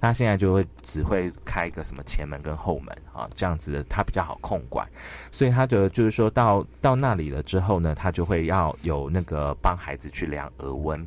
[0.02, 4.88] 那现在就会只会开一个什么前门跟后门啊，这样子的他比较好控管，
[5.32, 11.06] 所以他的就是说到到那里了之后呢，他就会要有那个帮孩子去量额温，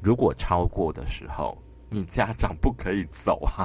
[0.00, 1.56] 如果超过的时候，
[1.88, 3.64] 你家长不可以走啊，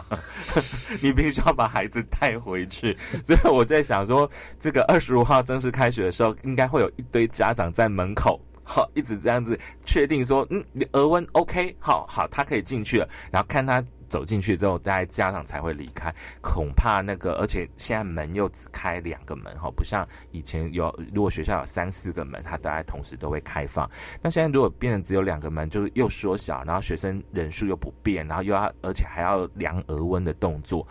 [1.03, 8.39] 你必须要把孩子带回去，所以我在想说，这个二十五号正式开学的时候，应该会有一堆家长在门口。
[8.63, 13.07] 好，一直这样子确定说，嗯，你额温 OK，好好，他可以进去了。
[13.31, 16.13] 然后看他走进去之后，大家家长才会离开。
[16.41, 23.89] 恐怕那个，而且现在门又只开两个门，哈，不像以前有，如果学校有三四个门，它大概同时都会开放。
[24.21, 30.87] 那现在如果变成只有两个门，就是又缩小，然后学生人数又不变，然后又要，而且还要量额温的动作，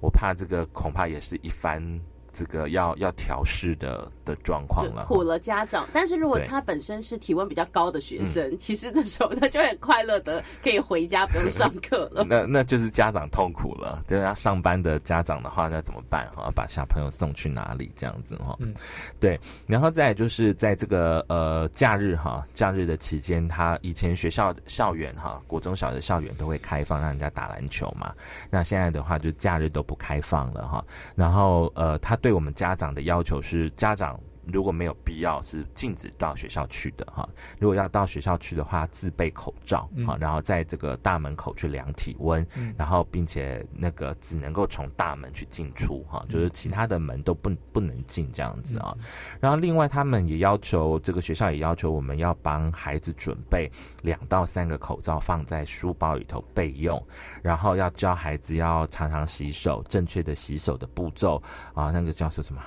[0.00, 2.00] 我怕这个恐怕也是一番。
[2.34, 5.86] 这个要要调试的的状况了，苦了家长。
[5.92, 12.24] 但是如果他本身是体温比较高的学生，其实这时候他就很快乐的可以回家不用上课了。
[12.28, 14.02] 那那就是家长痛苦了。
[14.08, 16.26] 对要上班的家长的话，那怎么办？
[16.34, 17.92] 哈，把小朋友送去哪里？
[17.94, 18.56] 这样子哈。
[18.58, 18.74] 嗯，
[19.20, 19.38] 对。
[19.68, 28.12] 然后再就是在这个呃假日哈，假日的期间，他以前学校校园哈，国中小的校园都会开放让人家打篮球嘛。
[28.50, 30.84] 那现在的话，就假日都不开放了哈。
[31.14, 32.18] 然后呃，他。
[32.24, 34.18] 对我们家长的要求是，家长
[34.52, 37.28] 如果没有必要，是禁止到学校去的哈。
[37.58, 48.96] 如果要到学校去的话，自备口罩啊，然后在这个大门口去量体温，然后并且那个只能够从大门去进出哈，就是其他的门都不不能进这样子啊。
[49.40, 53.70] 然后另外他们也要求，这个学校也要求我们要帮孩子准备
[54.02, 57.02] 两到三个口罩放在书包里头备用。
[57.42, 61.42] 然后要教孩子要常常洗手，正确的洗手的步骤
[61.74, 62.62] 啊，那个叫做什么？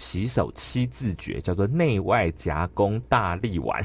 [0.00, 3.78] 洗手七字诀叫做内外夹攻大力丸，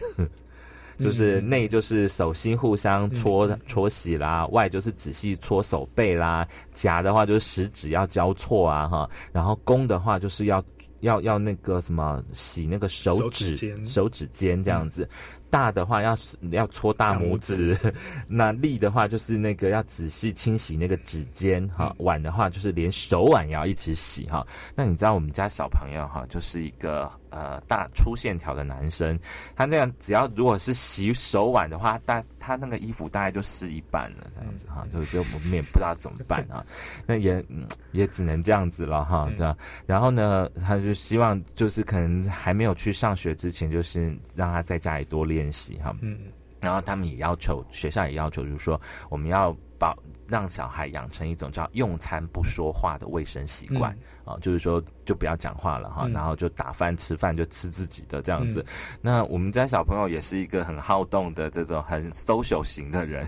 [0.98, 10.64] 就是内就是手心互相搓搓洗啦，外就是仔细搓手背啦，夹的话就是食指要交错啊哈，然后弓的话就是要
[11.02, 13.54] 要要那个什么洗那个手指
[13.86, 15.08] 手指尖这样子。
[15.56, 16.18] 大的话要
[16.52, 17.78] 要搓大拇指，
[18.28, 21.96] 那力的话就是那个要仔细清洗那个指尖哈。
[22.00, 24.46] 碗的话就是连手碗也要一起洗哈。
[24.76, 29.20] 那你知道我们家小朋友哈，就是一个呃大粗线条的男生，
[29.56, 36.66] 他那样只要如果是洗手碗的话，大他那个衣服大概就湿一半了这样子哈，就是我们也不知道怎么办啊。
[37.06, 37.46] 那也
[37.92, 39.32] 也只能这样子了哈。
[39.38, 39.56] 这样，
[39.86, 45.36] 然后呢，他就希望就是可能还没有去上学之前，就是让他在家里多练。
[45.36, 46.18] 练习哈，嗯，
[46.62, 48.80] 然后他们也要求学校也要求，就是说
[49.10, 49.98] 我们要保
[50.28, 58.66] 让小孩养成一种叫用餐不说话的卫生习惯啊，就是说就不要讲话了哈，然后就打饭吃饭就吃自己的这样子。
[59.02, 63.28] 那我们家小朋友也是一个很好动的这种很 social 型的人。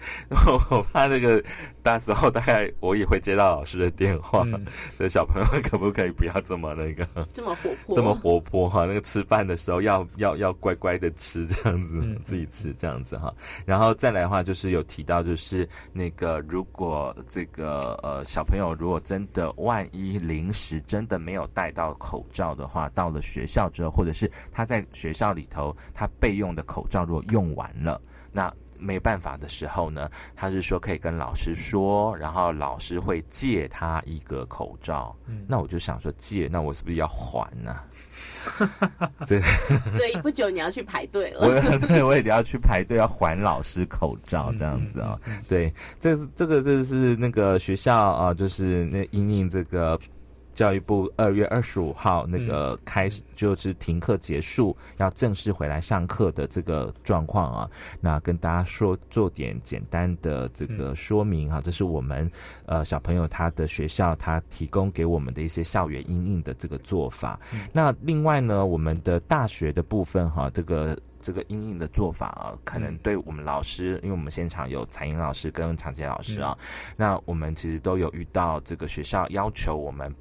[0.46, 1.42] 我我怕那个
[1.82, 4.46] 到时候大概我也会接到老师的电话，
[4.98, 8.86] 这小朋友可不可以不要这么那个 这么活泼，这么活泼哈？
[8.86, 13.32] 那个吃饭的时候要要要乖乖的吃，这样子自己吃这样子哈。
[13.64, 28.00] 然后再来的话，就是有提到就是那个如果这个呃小朋友如果真的万一临时真的没有戴到口罩的话，到了学校之后，或者是他在学校里头他备用的口罩如果用完了，
[28.32, 28.52] 那。
[28.80, 35.14] 没办法的时候呢，他是说可以跟老师说，然后老师会借他一个口罩。
[35.26, 37.76] 嗯，那我就想说借，那我是不是要还呢？
[39.26, 39.40] 对，
[39.96, 41.40] 所以不久你要去排队了。
[41.40, 45.18] 我 对我也得要去排队，要还老师口罩这样子啊。
[45.48, 49.98] 对，这这个这是那个学校啊，就是那因应这个。
[50.54, 57.70] 教育部二月二十五号那个开始就是停课结束，要正式回来上课的这个状况啊，
[58.00, 62.30] 那跟大家说做点简单的这个说明哈，这是我们
[62.66, 67.40] 呃小朋友他的学校他提供给我们的一些校园阴影的这个做法。
[67.72, 76.56] 那另外呢，我们的大学的部分哈，这个这个阴影的做法啊，可能对我们老师，因为我们现场有彩英老师跟常杰老师啊，
[76.96, 80.14] 那我们其实都有遇到这个学校要求我们。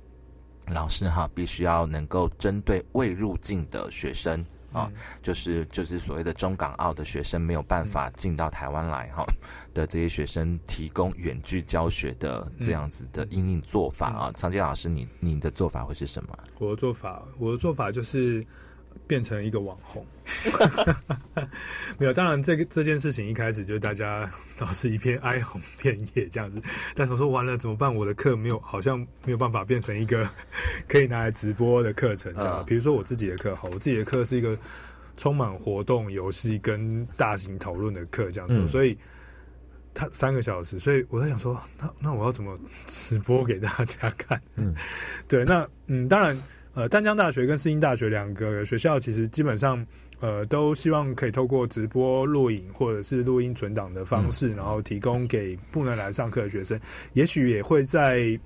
[0.74, 4.92] 老师哈，必须要能够针对未入境的学生啊，
[5.22, 9.26] 就是就是所谓的中港澳的学生没有办法进到台湾来哈
[9.74, 14.32] 的这些学生，提供远距教学的这样子的应应做法啊。
[14.38, 16.38] 常杰老师，你你的做法会是什么？
[16.60, 18.46] 我的做法，我的做法就是。
[19.08, 20.06] 变成一个网红，
[21.98, 22.14] 没有。
[22.14, 26.62] 当然，这个这件事情一开始就是大家都是一片哀鸿遍野这样子。
[26.94, 27.94] 但是我说完了怎么办？
[27.94, 30.30] 我的课没有，好像没有办法变成一个
[30.88, 32.32] 可以拿来直播的课程。
[32.36, 34.56] 这样，比如说我自己的课，好，我自己的课是一个
[35.18, 38.68] 充满活动、游戏跟大型讨论的课，这样子。
[38.68, 38.96] 所以
[39.94, 44.40] 他三个小时，所以我在想说，那那我要怎么直播给大家看？
[44.56, 44.76] 嗯，
[45.28, 46.40] 对，那嗯，当然。
[46.80, 49.86] 呃，丹江大学跟世新大学两个学校，其实基本上，
[50.22, 56.80] 呃，都希望可以透过直播录影或者是录音存档的方式，然后提供给不能来上课的学生。
[57.12, 58.40] 也许也会在，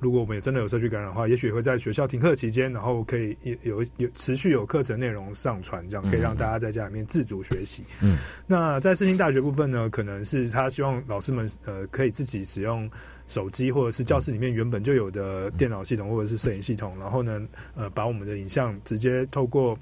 [0.00, 7.84] 如果我们也真的有社区感染的话，也许会在学校停课期间，然后可以有有持续有课程内容上传，这样可以让大家在家里面自主学习。
[8.02, 12.90] 嗯，那在世新大学部分呢，可能是他希望老师们呃可以自己使用。
[13.26, 17.40] 手机或者是教室里面原本就有的电脑系统或者是摄影系统，然后呢，
[17.76, 19.78] 呃，把我们的影像直接透过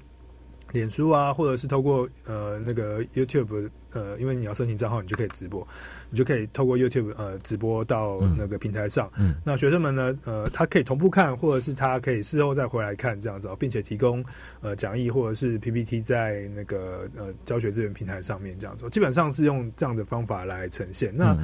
[0.71, 5.67] 脸书啊，或者是透过呃那个 YouTube，呃，因为你要申请账号，你就可以直播，
[6.09, 9.09] 你就可以透过 YouTube 呃直播到那个平台上。
[9.17, 14.23] 嗯，那学生们呢，呃，他可以同步看，或者是他可以事后再回来看这样子，并且提供
[14.61, 21.15] 呃讲义或者是 PPT 在那个呃教学资源平台上面这样子，基本上是用这样的方法来呈现。
[21.15, 21.35] 那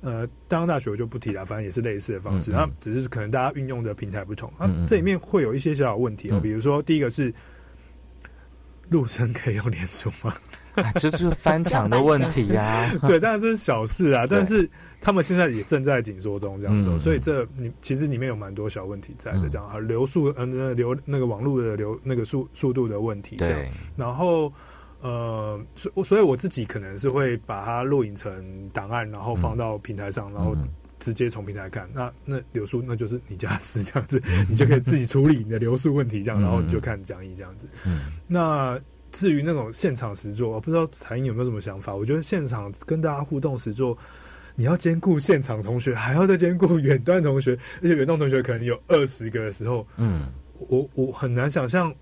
[0.00, 7.32] 呃，当大学我就不提了，反正也是类似的方式，那只是可能大家运用的平台不同，啊，这里面会有一些小小问题哦，比如说第一个是
[8.92, 10.32] 陆生可以用脸书吗？
[10.94, 12.88] 这就是翻墙的问题呀。
[13.08, 14.68] 对，当然这是小事啊，但是
[15.00, 23.60] 他们现在也正在紧缩中这样子，所以这你其实里面有蛮多小问题在的，这样啊，流速呃流那个网络的流那个速速度的问题，这样，
[23.96, 24.52] 然后。
[25.04, 30.56] 呃，所所以我自己可能是会把它录影成档案，然后放到平台上，然后
[31.02, 31.86] 直接从平台看。
[31.92, 37.66] 那那流速那就是你家事这样子，你就可以自己处理你的流速问题，这样，然后你就看讲义这样子。
[38.28, 38.80] 那
[39.10, 41.92] 至于那种现场实作，我不知道彩英有没有什么想法？
[41.92, 43.98] 我觉得现场跟大家互动实作，
[44.54, 50.32] 你要兼顾现场同学，还要再兼顾远端同学，而且远端同学可能有二十个的时候，嗯，
[50.68, 51.92] 我我很难想象。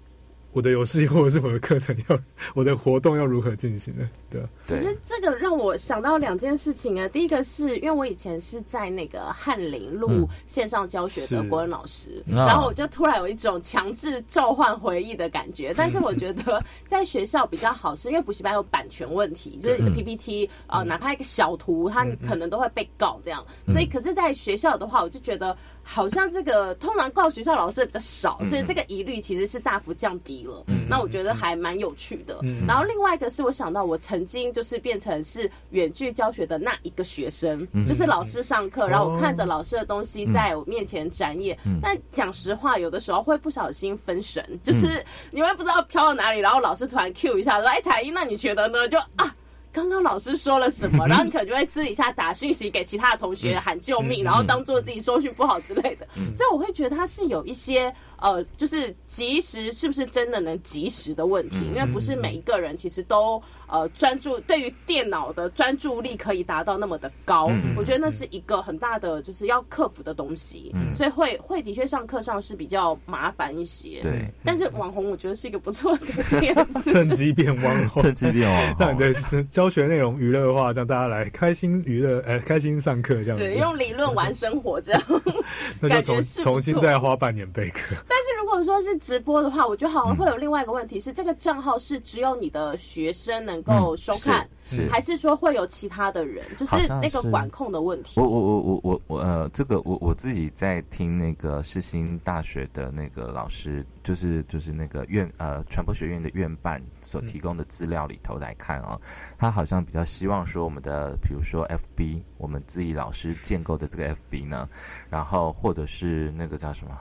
[0.52, 2.18] 我的游戏或者是我的课程要，
[2.54, 4.08] 我的活动要如何进行呢？
[4.28, 7.06] 对，其实这个让我想到两件事情啊。
[7.08, 15.72] 第一个是因为我以前是在那个翰林路线上教学的国文老师，然后我就突然有一种强制召唤回忆的感觉。
[15.76, 23.44] 但是我觉得在学校比较好，是因为补习班有版权问题，就是你的 PPT 啊，哪怕一个小图，它可能都会被告这样。
[23.66, 25.56] 所以，可是在学校的话，我就觉得。
[25.82, 30.64] 好像这个通常告学校老师比较少，所以这个疑虑其实是大幅降低了。
[30.88, 32.38] 那我觉得还蛮有趣的。
[32.66, 41.56] 然后另外一个是我想到，我曾经就是变成是远距教学的那一个学生，就是老师上课，然后我看着老师的东西在我面前展演。
[41.80, 49.34] 但讲实话，有的时候会不小心分神，就是你会不知道飘到哪里，然后老师突然 Q 一下说：“哎，彩英，那你觉得呢？”就啊。
[49.72, 51.06] 刚刚老师说了什么？
[51.06, 56.06] 然后你可能就会私底下打讯息给其他的同学喊救命，然后当做自己收讯不好之类的。
[56.34, 63.42] 所以我会觉得他是有一些呃，就是及时是不是真的能及时的问题，因为不是每一个人其实都。
[63.70, 74.00] 呃，专注对于电脑的专注力可以达到那么的高，我觉得那是一个很大的就是要克服的东西，所以会会的确上课上是比较麻烦一些。
[74.02, 79.14] 对，但是网红我觉得是一个不错的点子， 趁机变网红，趁机变网红， 对，
[79.44, 83.38] 教学内容娱乐化，让大家来开心娱乐，哎，开心上课这样。
[83.38, 85.02] 对，用理论玩生活这样，
[85.80, 87.94] 那就重重新再花半年备课。
[88.08, 93.59] 但是如果说是直播的话，我觉得好像会有另外一个问题是，这个账号是只有你的学生能。
[93.62, 96.44] 够收看，是还是说会有其他的人？
[96.56, 98.20] 就是那个管控的问题。
[98.20, 109.00] 我我我我我我呃，这个我我自己在听那个世新大学的那个老师，就是就是那个院呃传播学院的院办所提供的资料里头来看啊，
[109.38, 114.68] 他好像比较希望说我们的比如说 FB，我们自己老师建构的这个 FB 呢，
[115.08, 116.98] 然后或者是那个叫什么？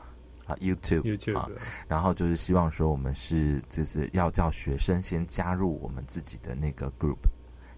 [0.50, 1.47] 啊，YouTube 啊，
[1.88, 7.20] 然后就是希望说，我们是就是要叫学生先加入我们自己的那个 group，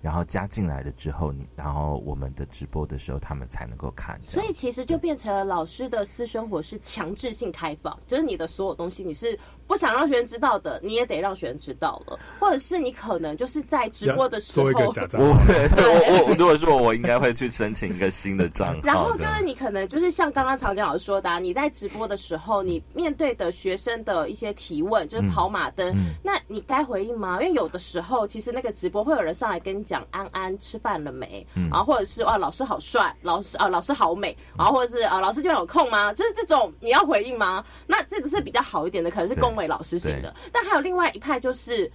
[0.02, 4.20] 然后加进来了之后，你然后我们的直播的时候，他们才能够看。
[4.24, 9.38] 所以其实就变成了老师的私生活是强制性开放，就是你的所有东西你是
[9.68, 14.74] 不想让学生知道的，你也得让学生知道了，或者是你可能就是在直播的时候，我
[15.45, 18.82] 对，我我如果说我应该会去申请一个新的账号。
[18.84, 27.41] 然后就是你可能就是像刚刚常江老师说的，你在直播的时候，你面对的学生的一些提问，就是跑马灯，那你该回应吗？
[27.41, 36.14] 因为有的时候其实那个直播会有人上来跟你讲安安吃饭了没，然后或者是哇老师好帅，老师啊老师好美，然后或者是啊老师今晚有空吗？
[36.14, 37.64] 就是这种你要回应吗？
[37.86, 41.92] 那这只是比较好一点的，可能是恭维老师型的，但还有另外一派就是。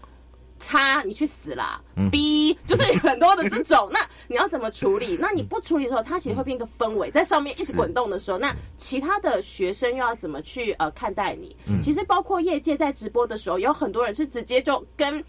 [0.59, 1.79] 叉，你去死啦
[2.11, 5.15] ！B 就是很多的这种，那你要怎么处理？
[5.21, 11.55] 那你不处理的时候，它其实会变一个氛围，在上面一直滚动的时候，那其他的学生又要怎么去呃看待你？
[11.83, 15.23] 其实包括业界在直播的时候，有很多人是直接就跟。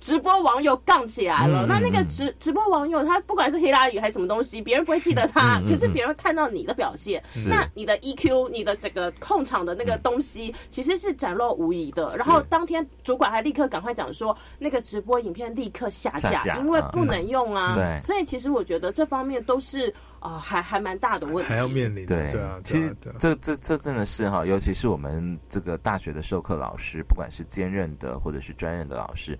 [0.00, 12.12] 直播网友杠起来了，那那个直直播网友他不管是黑拉语还是什么东西，别人不会记得他，可是别人会看到你的表现，那你的 EQ、你的整个控场的那个东西其实是展露无遗的。
[12.16, 17.74] 然后当天主管还立刻赶快讲说，那个直播影片立刻下架，因为不能用啊。
[17.76, 22.06] 对，所以其实我觉得这方面都是啊，还还蛮大的问题，还要面临。
[22.06, 29.38] 对对啊，其实这这这真的是哈，尤其是我们这个大学的授课老师，不管是兼任的或者是专任的老师。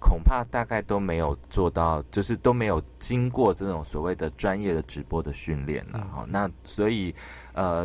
[0.00, 6.24] 恐怕大概都没有做到，就是都没有经过这种所谓的专业的直播的训练了哈。
[6.28, 7.12] 那所以，
[7.52, 7.84] 呃，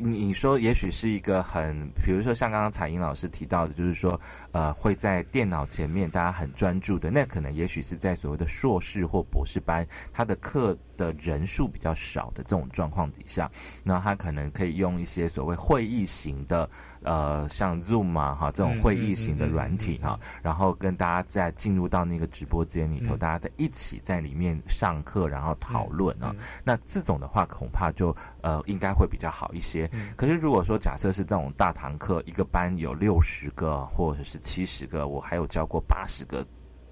[0.00, 4.20] 你说也许是一个很，比如说像刚刚彩英老师提到的，就是说，
[4.52, 10.76] 呃，会在电脑前面大家很专注的，那可能也许是在所谓的硕士或博士班，他的课。
[10.98, 13.48] 的人数比较少的这种状况底下，
[13.84, 16.68] 那他可能可以用一些所谓会议型的，
[17.04, 26.34] 呃，像 Zoom 啊，哈，这种会议型的软体哈，然后跟大家在进入到那个直播间里头，大家在一起在里面上课，然后讨论啊。
[26.64, 29.87] 那这种的话，恐怕就呃应该会比较好一些。
[30.16, 36.46] 可是如果说假设是这种大堂课，一个班有六十个或者是七十个，我还有教过八十个。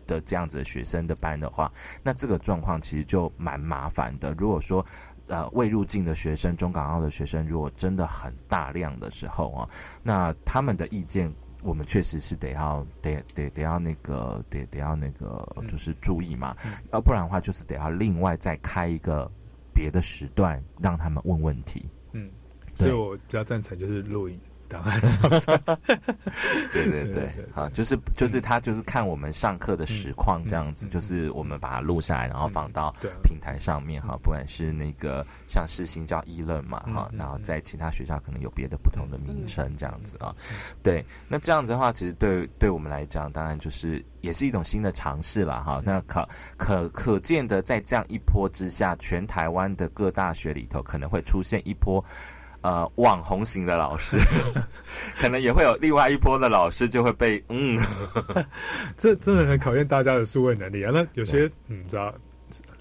[0.06, 1.68] 的这样子的学生的班的话，
[2.00, 4.32] 那这个状况其实就蛮麻烦的。
[4.38, 4.86] 如果说
[5.26, 9.68] 呃未入境的学生、中港澳的学生，如果真的很大量的时候啊，
[10.04, 11.28] 那他们的意见
[11.60, 16.56] 我们确实是得要得得得要那个得得要那个就是注意嘛，
[16.92, 19.28] 要不然的话就是得要另外再开一个
[19.74, 21.84] 别的时段让他们问问题。
[22.12, 22.30] 嗯，
[22.76, 24.38] 所以我比较赞成就是录音。
[24.68, 25.00] 档案。
[25.00, 25.30] 上
[26.72, 27.04] 对对。
[27.14, 40.34] 对，好，就是就是他就是看我们上课的实况这样子，就是我们把它录下来，然后放到平台上面哈，不管是那个像是新叫议论嘛哈，然后在其他学校可能有别的不同的名称这样子啊，
[40.82, 45.80] 对，那这样子的话，其实对对我们来讲，当然就是也是一种新的尝试了哈。
[45.84, 52.04] 那可可可见的，在这样一波之下，全台湾的各大学里头可能会出现一波。
[52.62, 54.16] 呃，网红型的老师，
[55.20, 57.78] 可能也会有另外一波的老师就会被嗯，
[58.96, 60.90] 这真的很考验大家的数位能力啊。
[60.92, 62.12] 那有些嗯，知道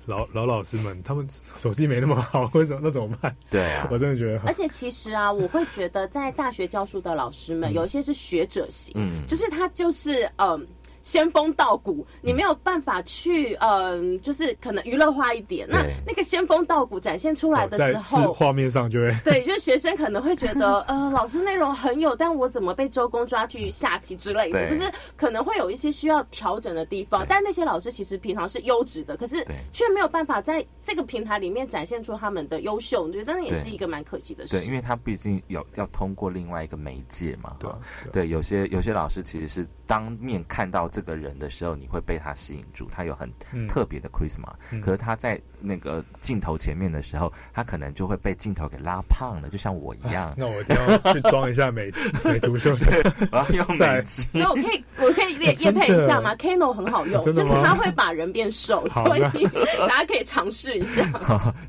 [0.05, 3.36] 老老老师们，他们手机没那么好，为什么那怎么办？
[3.49, 4.39] 对啊， 我真的觉得。
[4.45, 10.65] 而且其实啊，我会觉得在大学教书的老师们，有一些是学者型，嗯，就是他就是嗯。
[11.06, 15.68] 仙风道骨，你没有办法去，嗯，就是可能娱乐化一点。
[15.70, 27.24] 那那个仙风道骨展现出来的时候，画面上就会 对，就是学生可能会觉得，呃，老师内容很有，但我怎么被周公抓去下棋之类的，就是可能会有一些需要调整的地方。
[27.30, 34.53] 但那些老师其实平常是优质的，可是却没有办法在这个平台里面展现出他们的优秀，我觉得那也是一个蛮可惜的事。
[34.58, 37.70] 对，因为他毕竟有要通过另外一个媒介嘛，对
[38.12, 40.89] 对，有些有些老师其实是当面看到。
[40.96, 43.30] 这个人的时候，你会被他吸引住，他有很
[43.68, 44.50] 特别的 charisma。
[44.82, 50.34] 可是他在那个镜头前面的时候，他可能就会被镜头给拉胖了，就像我一样。
[50.38, 51.91] 那我就要去装一下美
[52.24, 52.89] 美图秀秀，
[53.32, 59.22] 然后用美所以我可以我可以练配一下吗？Kano 很好用，就是它会把人变瘦，所以
[59.88, 61.03] 大家可以尝试一下。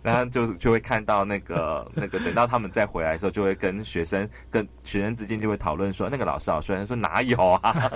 [0.02, 7.90] 然后就就会看到那个那个，等到他们再回来的时候，就会跟学生跟学生之间就会讨论说，那个老师好帅，他说哪有啊？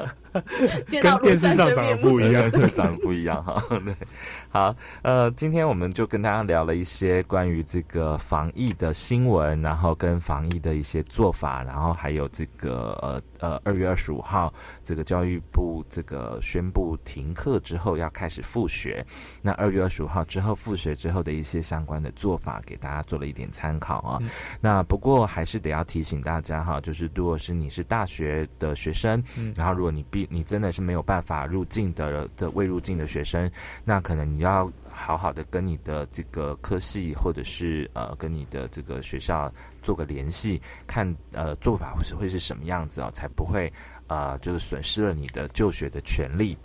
[0.86, 3.62] 见到电视上长得不一样，长得不一样哈。
[3.84, 3.94] 对，
[4.48, 14.52] 好，呃，今天我们就跟大家聊了一些关于这个防疫的新闻，然后跟防疫的一些做法，然后还有这个呃呃二月二十五号
[14.84, 19.04] 这个教育部这个宣布停课之后要开始复学，
[19.42, 24.20] 那二月二十五号之后复学之后的一些相关的做法，给大家做了一点参考啊。
[24.60, 29.22] 那不过还是得要提醒大家哈，就是如果是你是大学的学生，
[29.54, 33.50] 然后如果你必你真的是没有办法入境的的未入境的学生，
[33.84, 34.70] 那可能你要。
[35.00, 43.72] 好好的跟你的这个科系，或者是呃跟你的这个学校做个联系，看呃做法会是会是什么样子啊，才不会
[44.08, 46.56] 呃就是损失了你的就学的权利。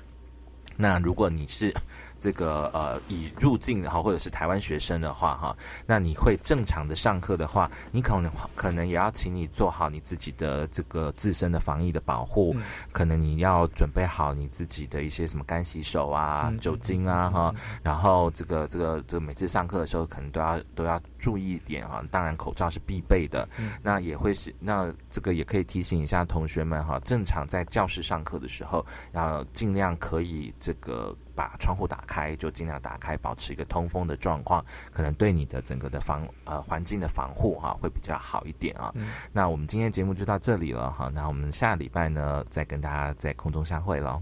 [0.76, 1.74] 那如果你是。
[2.20, 5.56] 这个呃，已入境哈，或者是台湾学生的话哈，
[5.86, 12.56] 那你会正常的上课的话，你可能可能也要请你做好你自己的这个自身的防疫的保护，
[12.92, 17.54] 可能你要准备好你自己的一些什么干洗手啊、酒精啊哈，
[17.84, 23.48] 然后这个这个这个每次上课的时候可能都要都要注意一点哈，当然口罩是必备的，
[23.84, 31.16] 那也会是那这个也可以提醒一下同学们哈，正常在教室上课的时候要尽量可以这个。
[31.36, 38.94] 把窗户打开，就尽量打开，保持一个通风的状况，可能对你的整个的防呃环境的防护哈会比较好一点啊。
[39.32, 44.22] 那我们今天节目就到这里了哈，那我们下礼拜呢再跟大家在空中相会喽，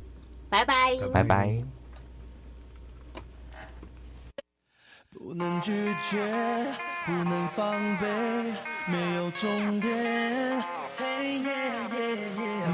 [0.50, 1.64] 拜拜，拜拜。
[5.16, 6.18] 不能拒绝，
[7.06, 8.08] 不能防备，
[8.88, 9.94] 没有终点。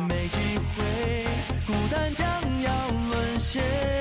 [0.07, 1.27] 没机会，
[1.67, 2.27] 孤单将
[2.63, 3.98] 要沦陷。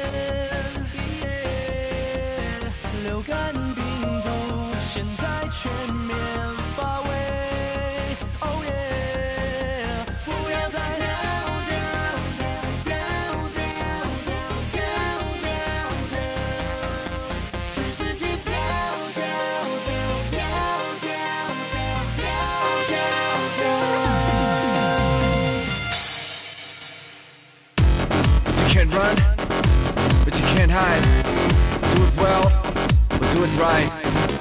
[33.64, 33.84] right.
[33.88, 33.97] Come on.
[33.97, 33.97] 这不是恐怖片，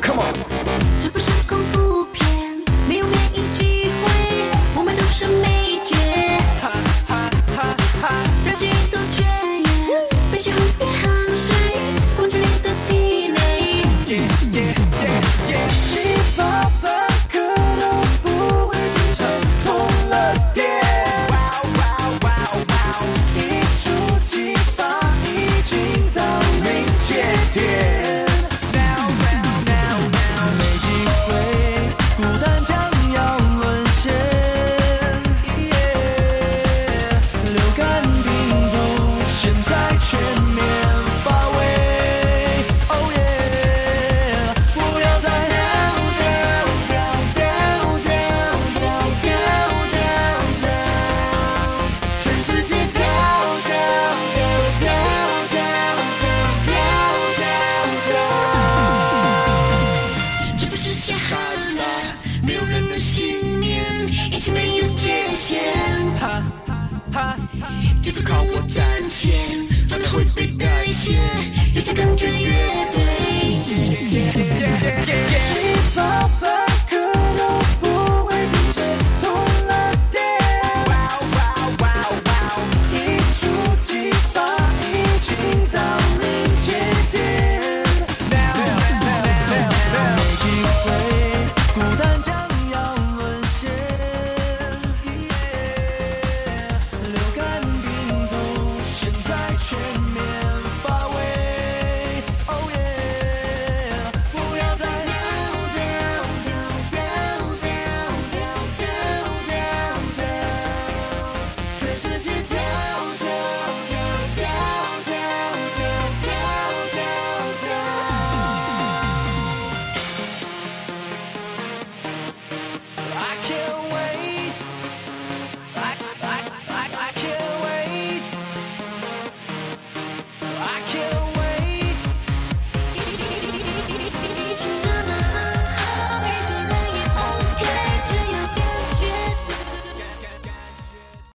[0.08, 1.87] 没有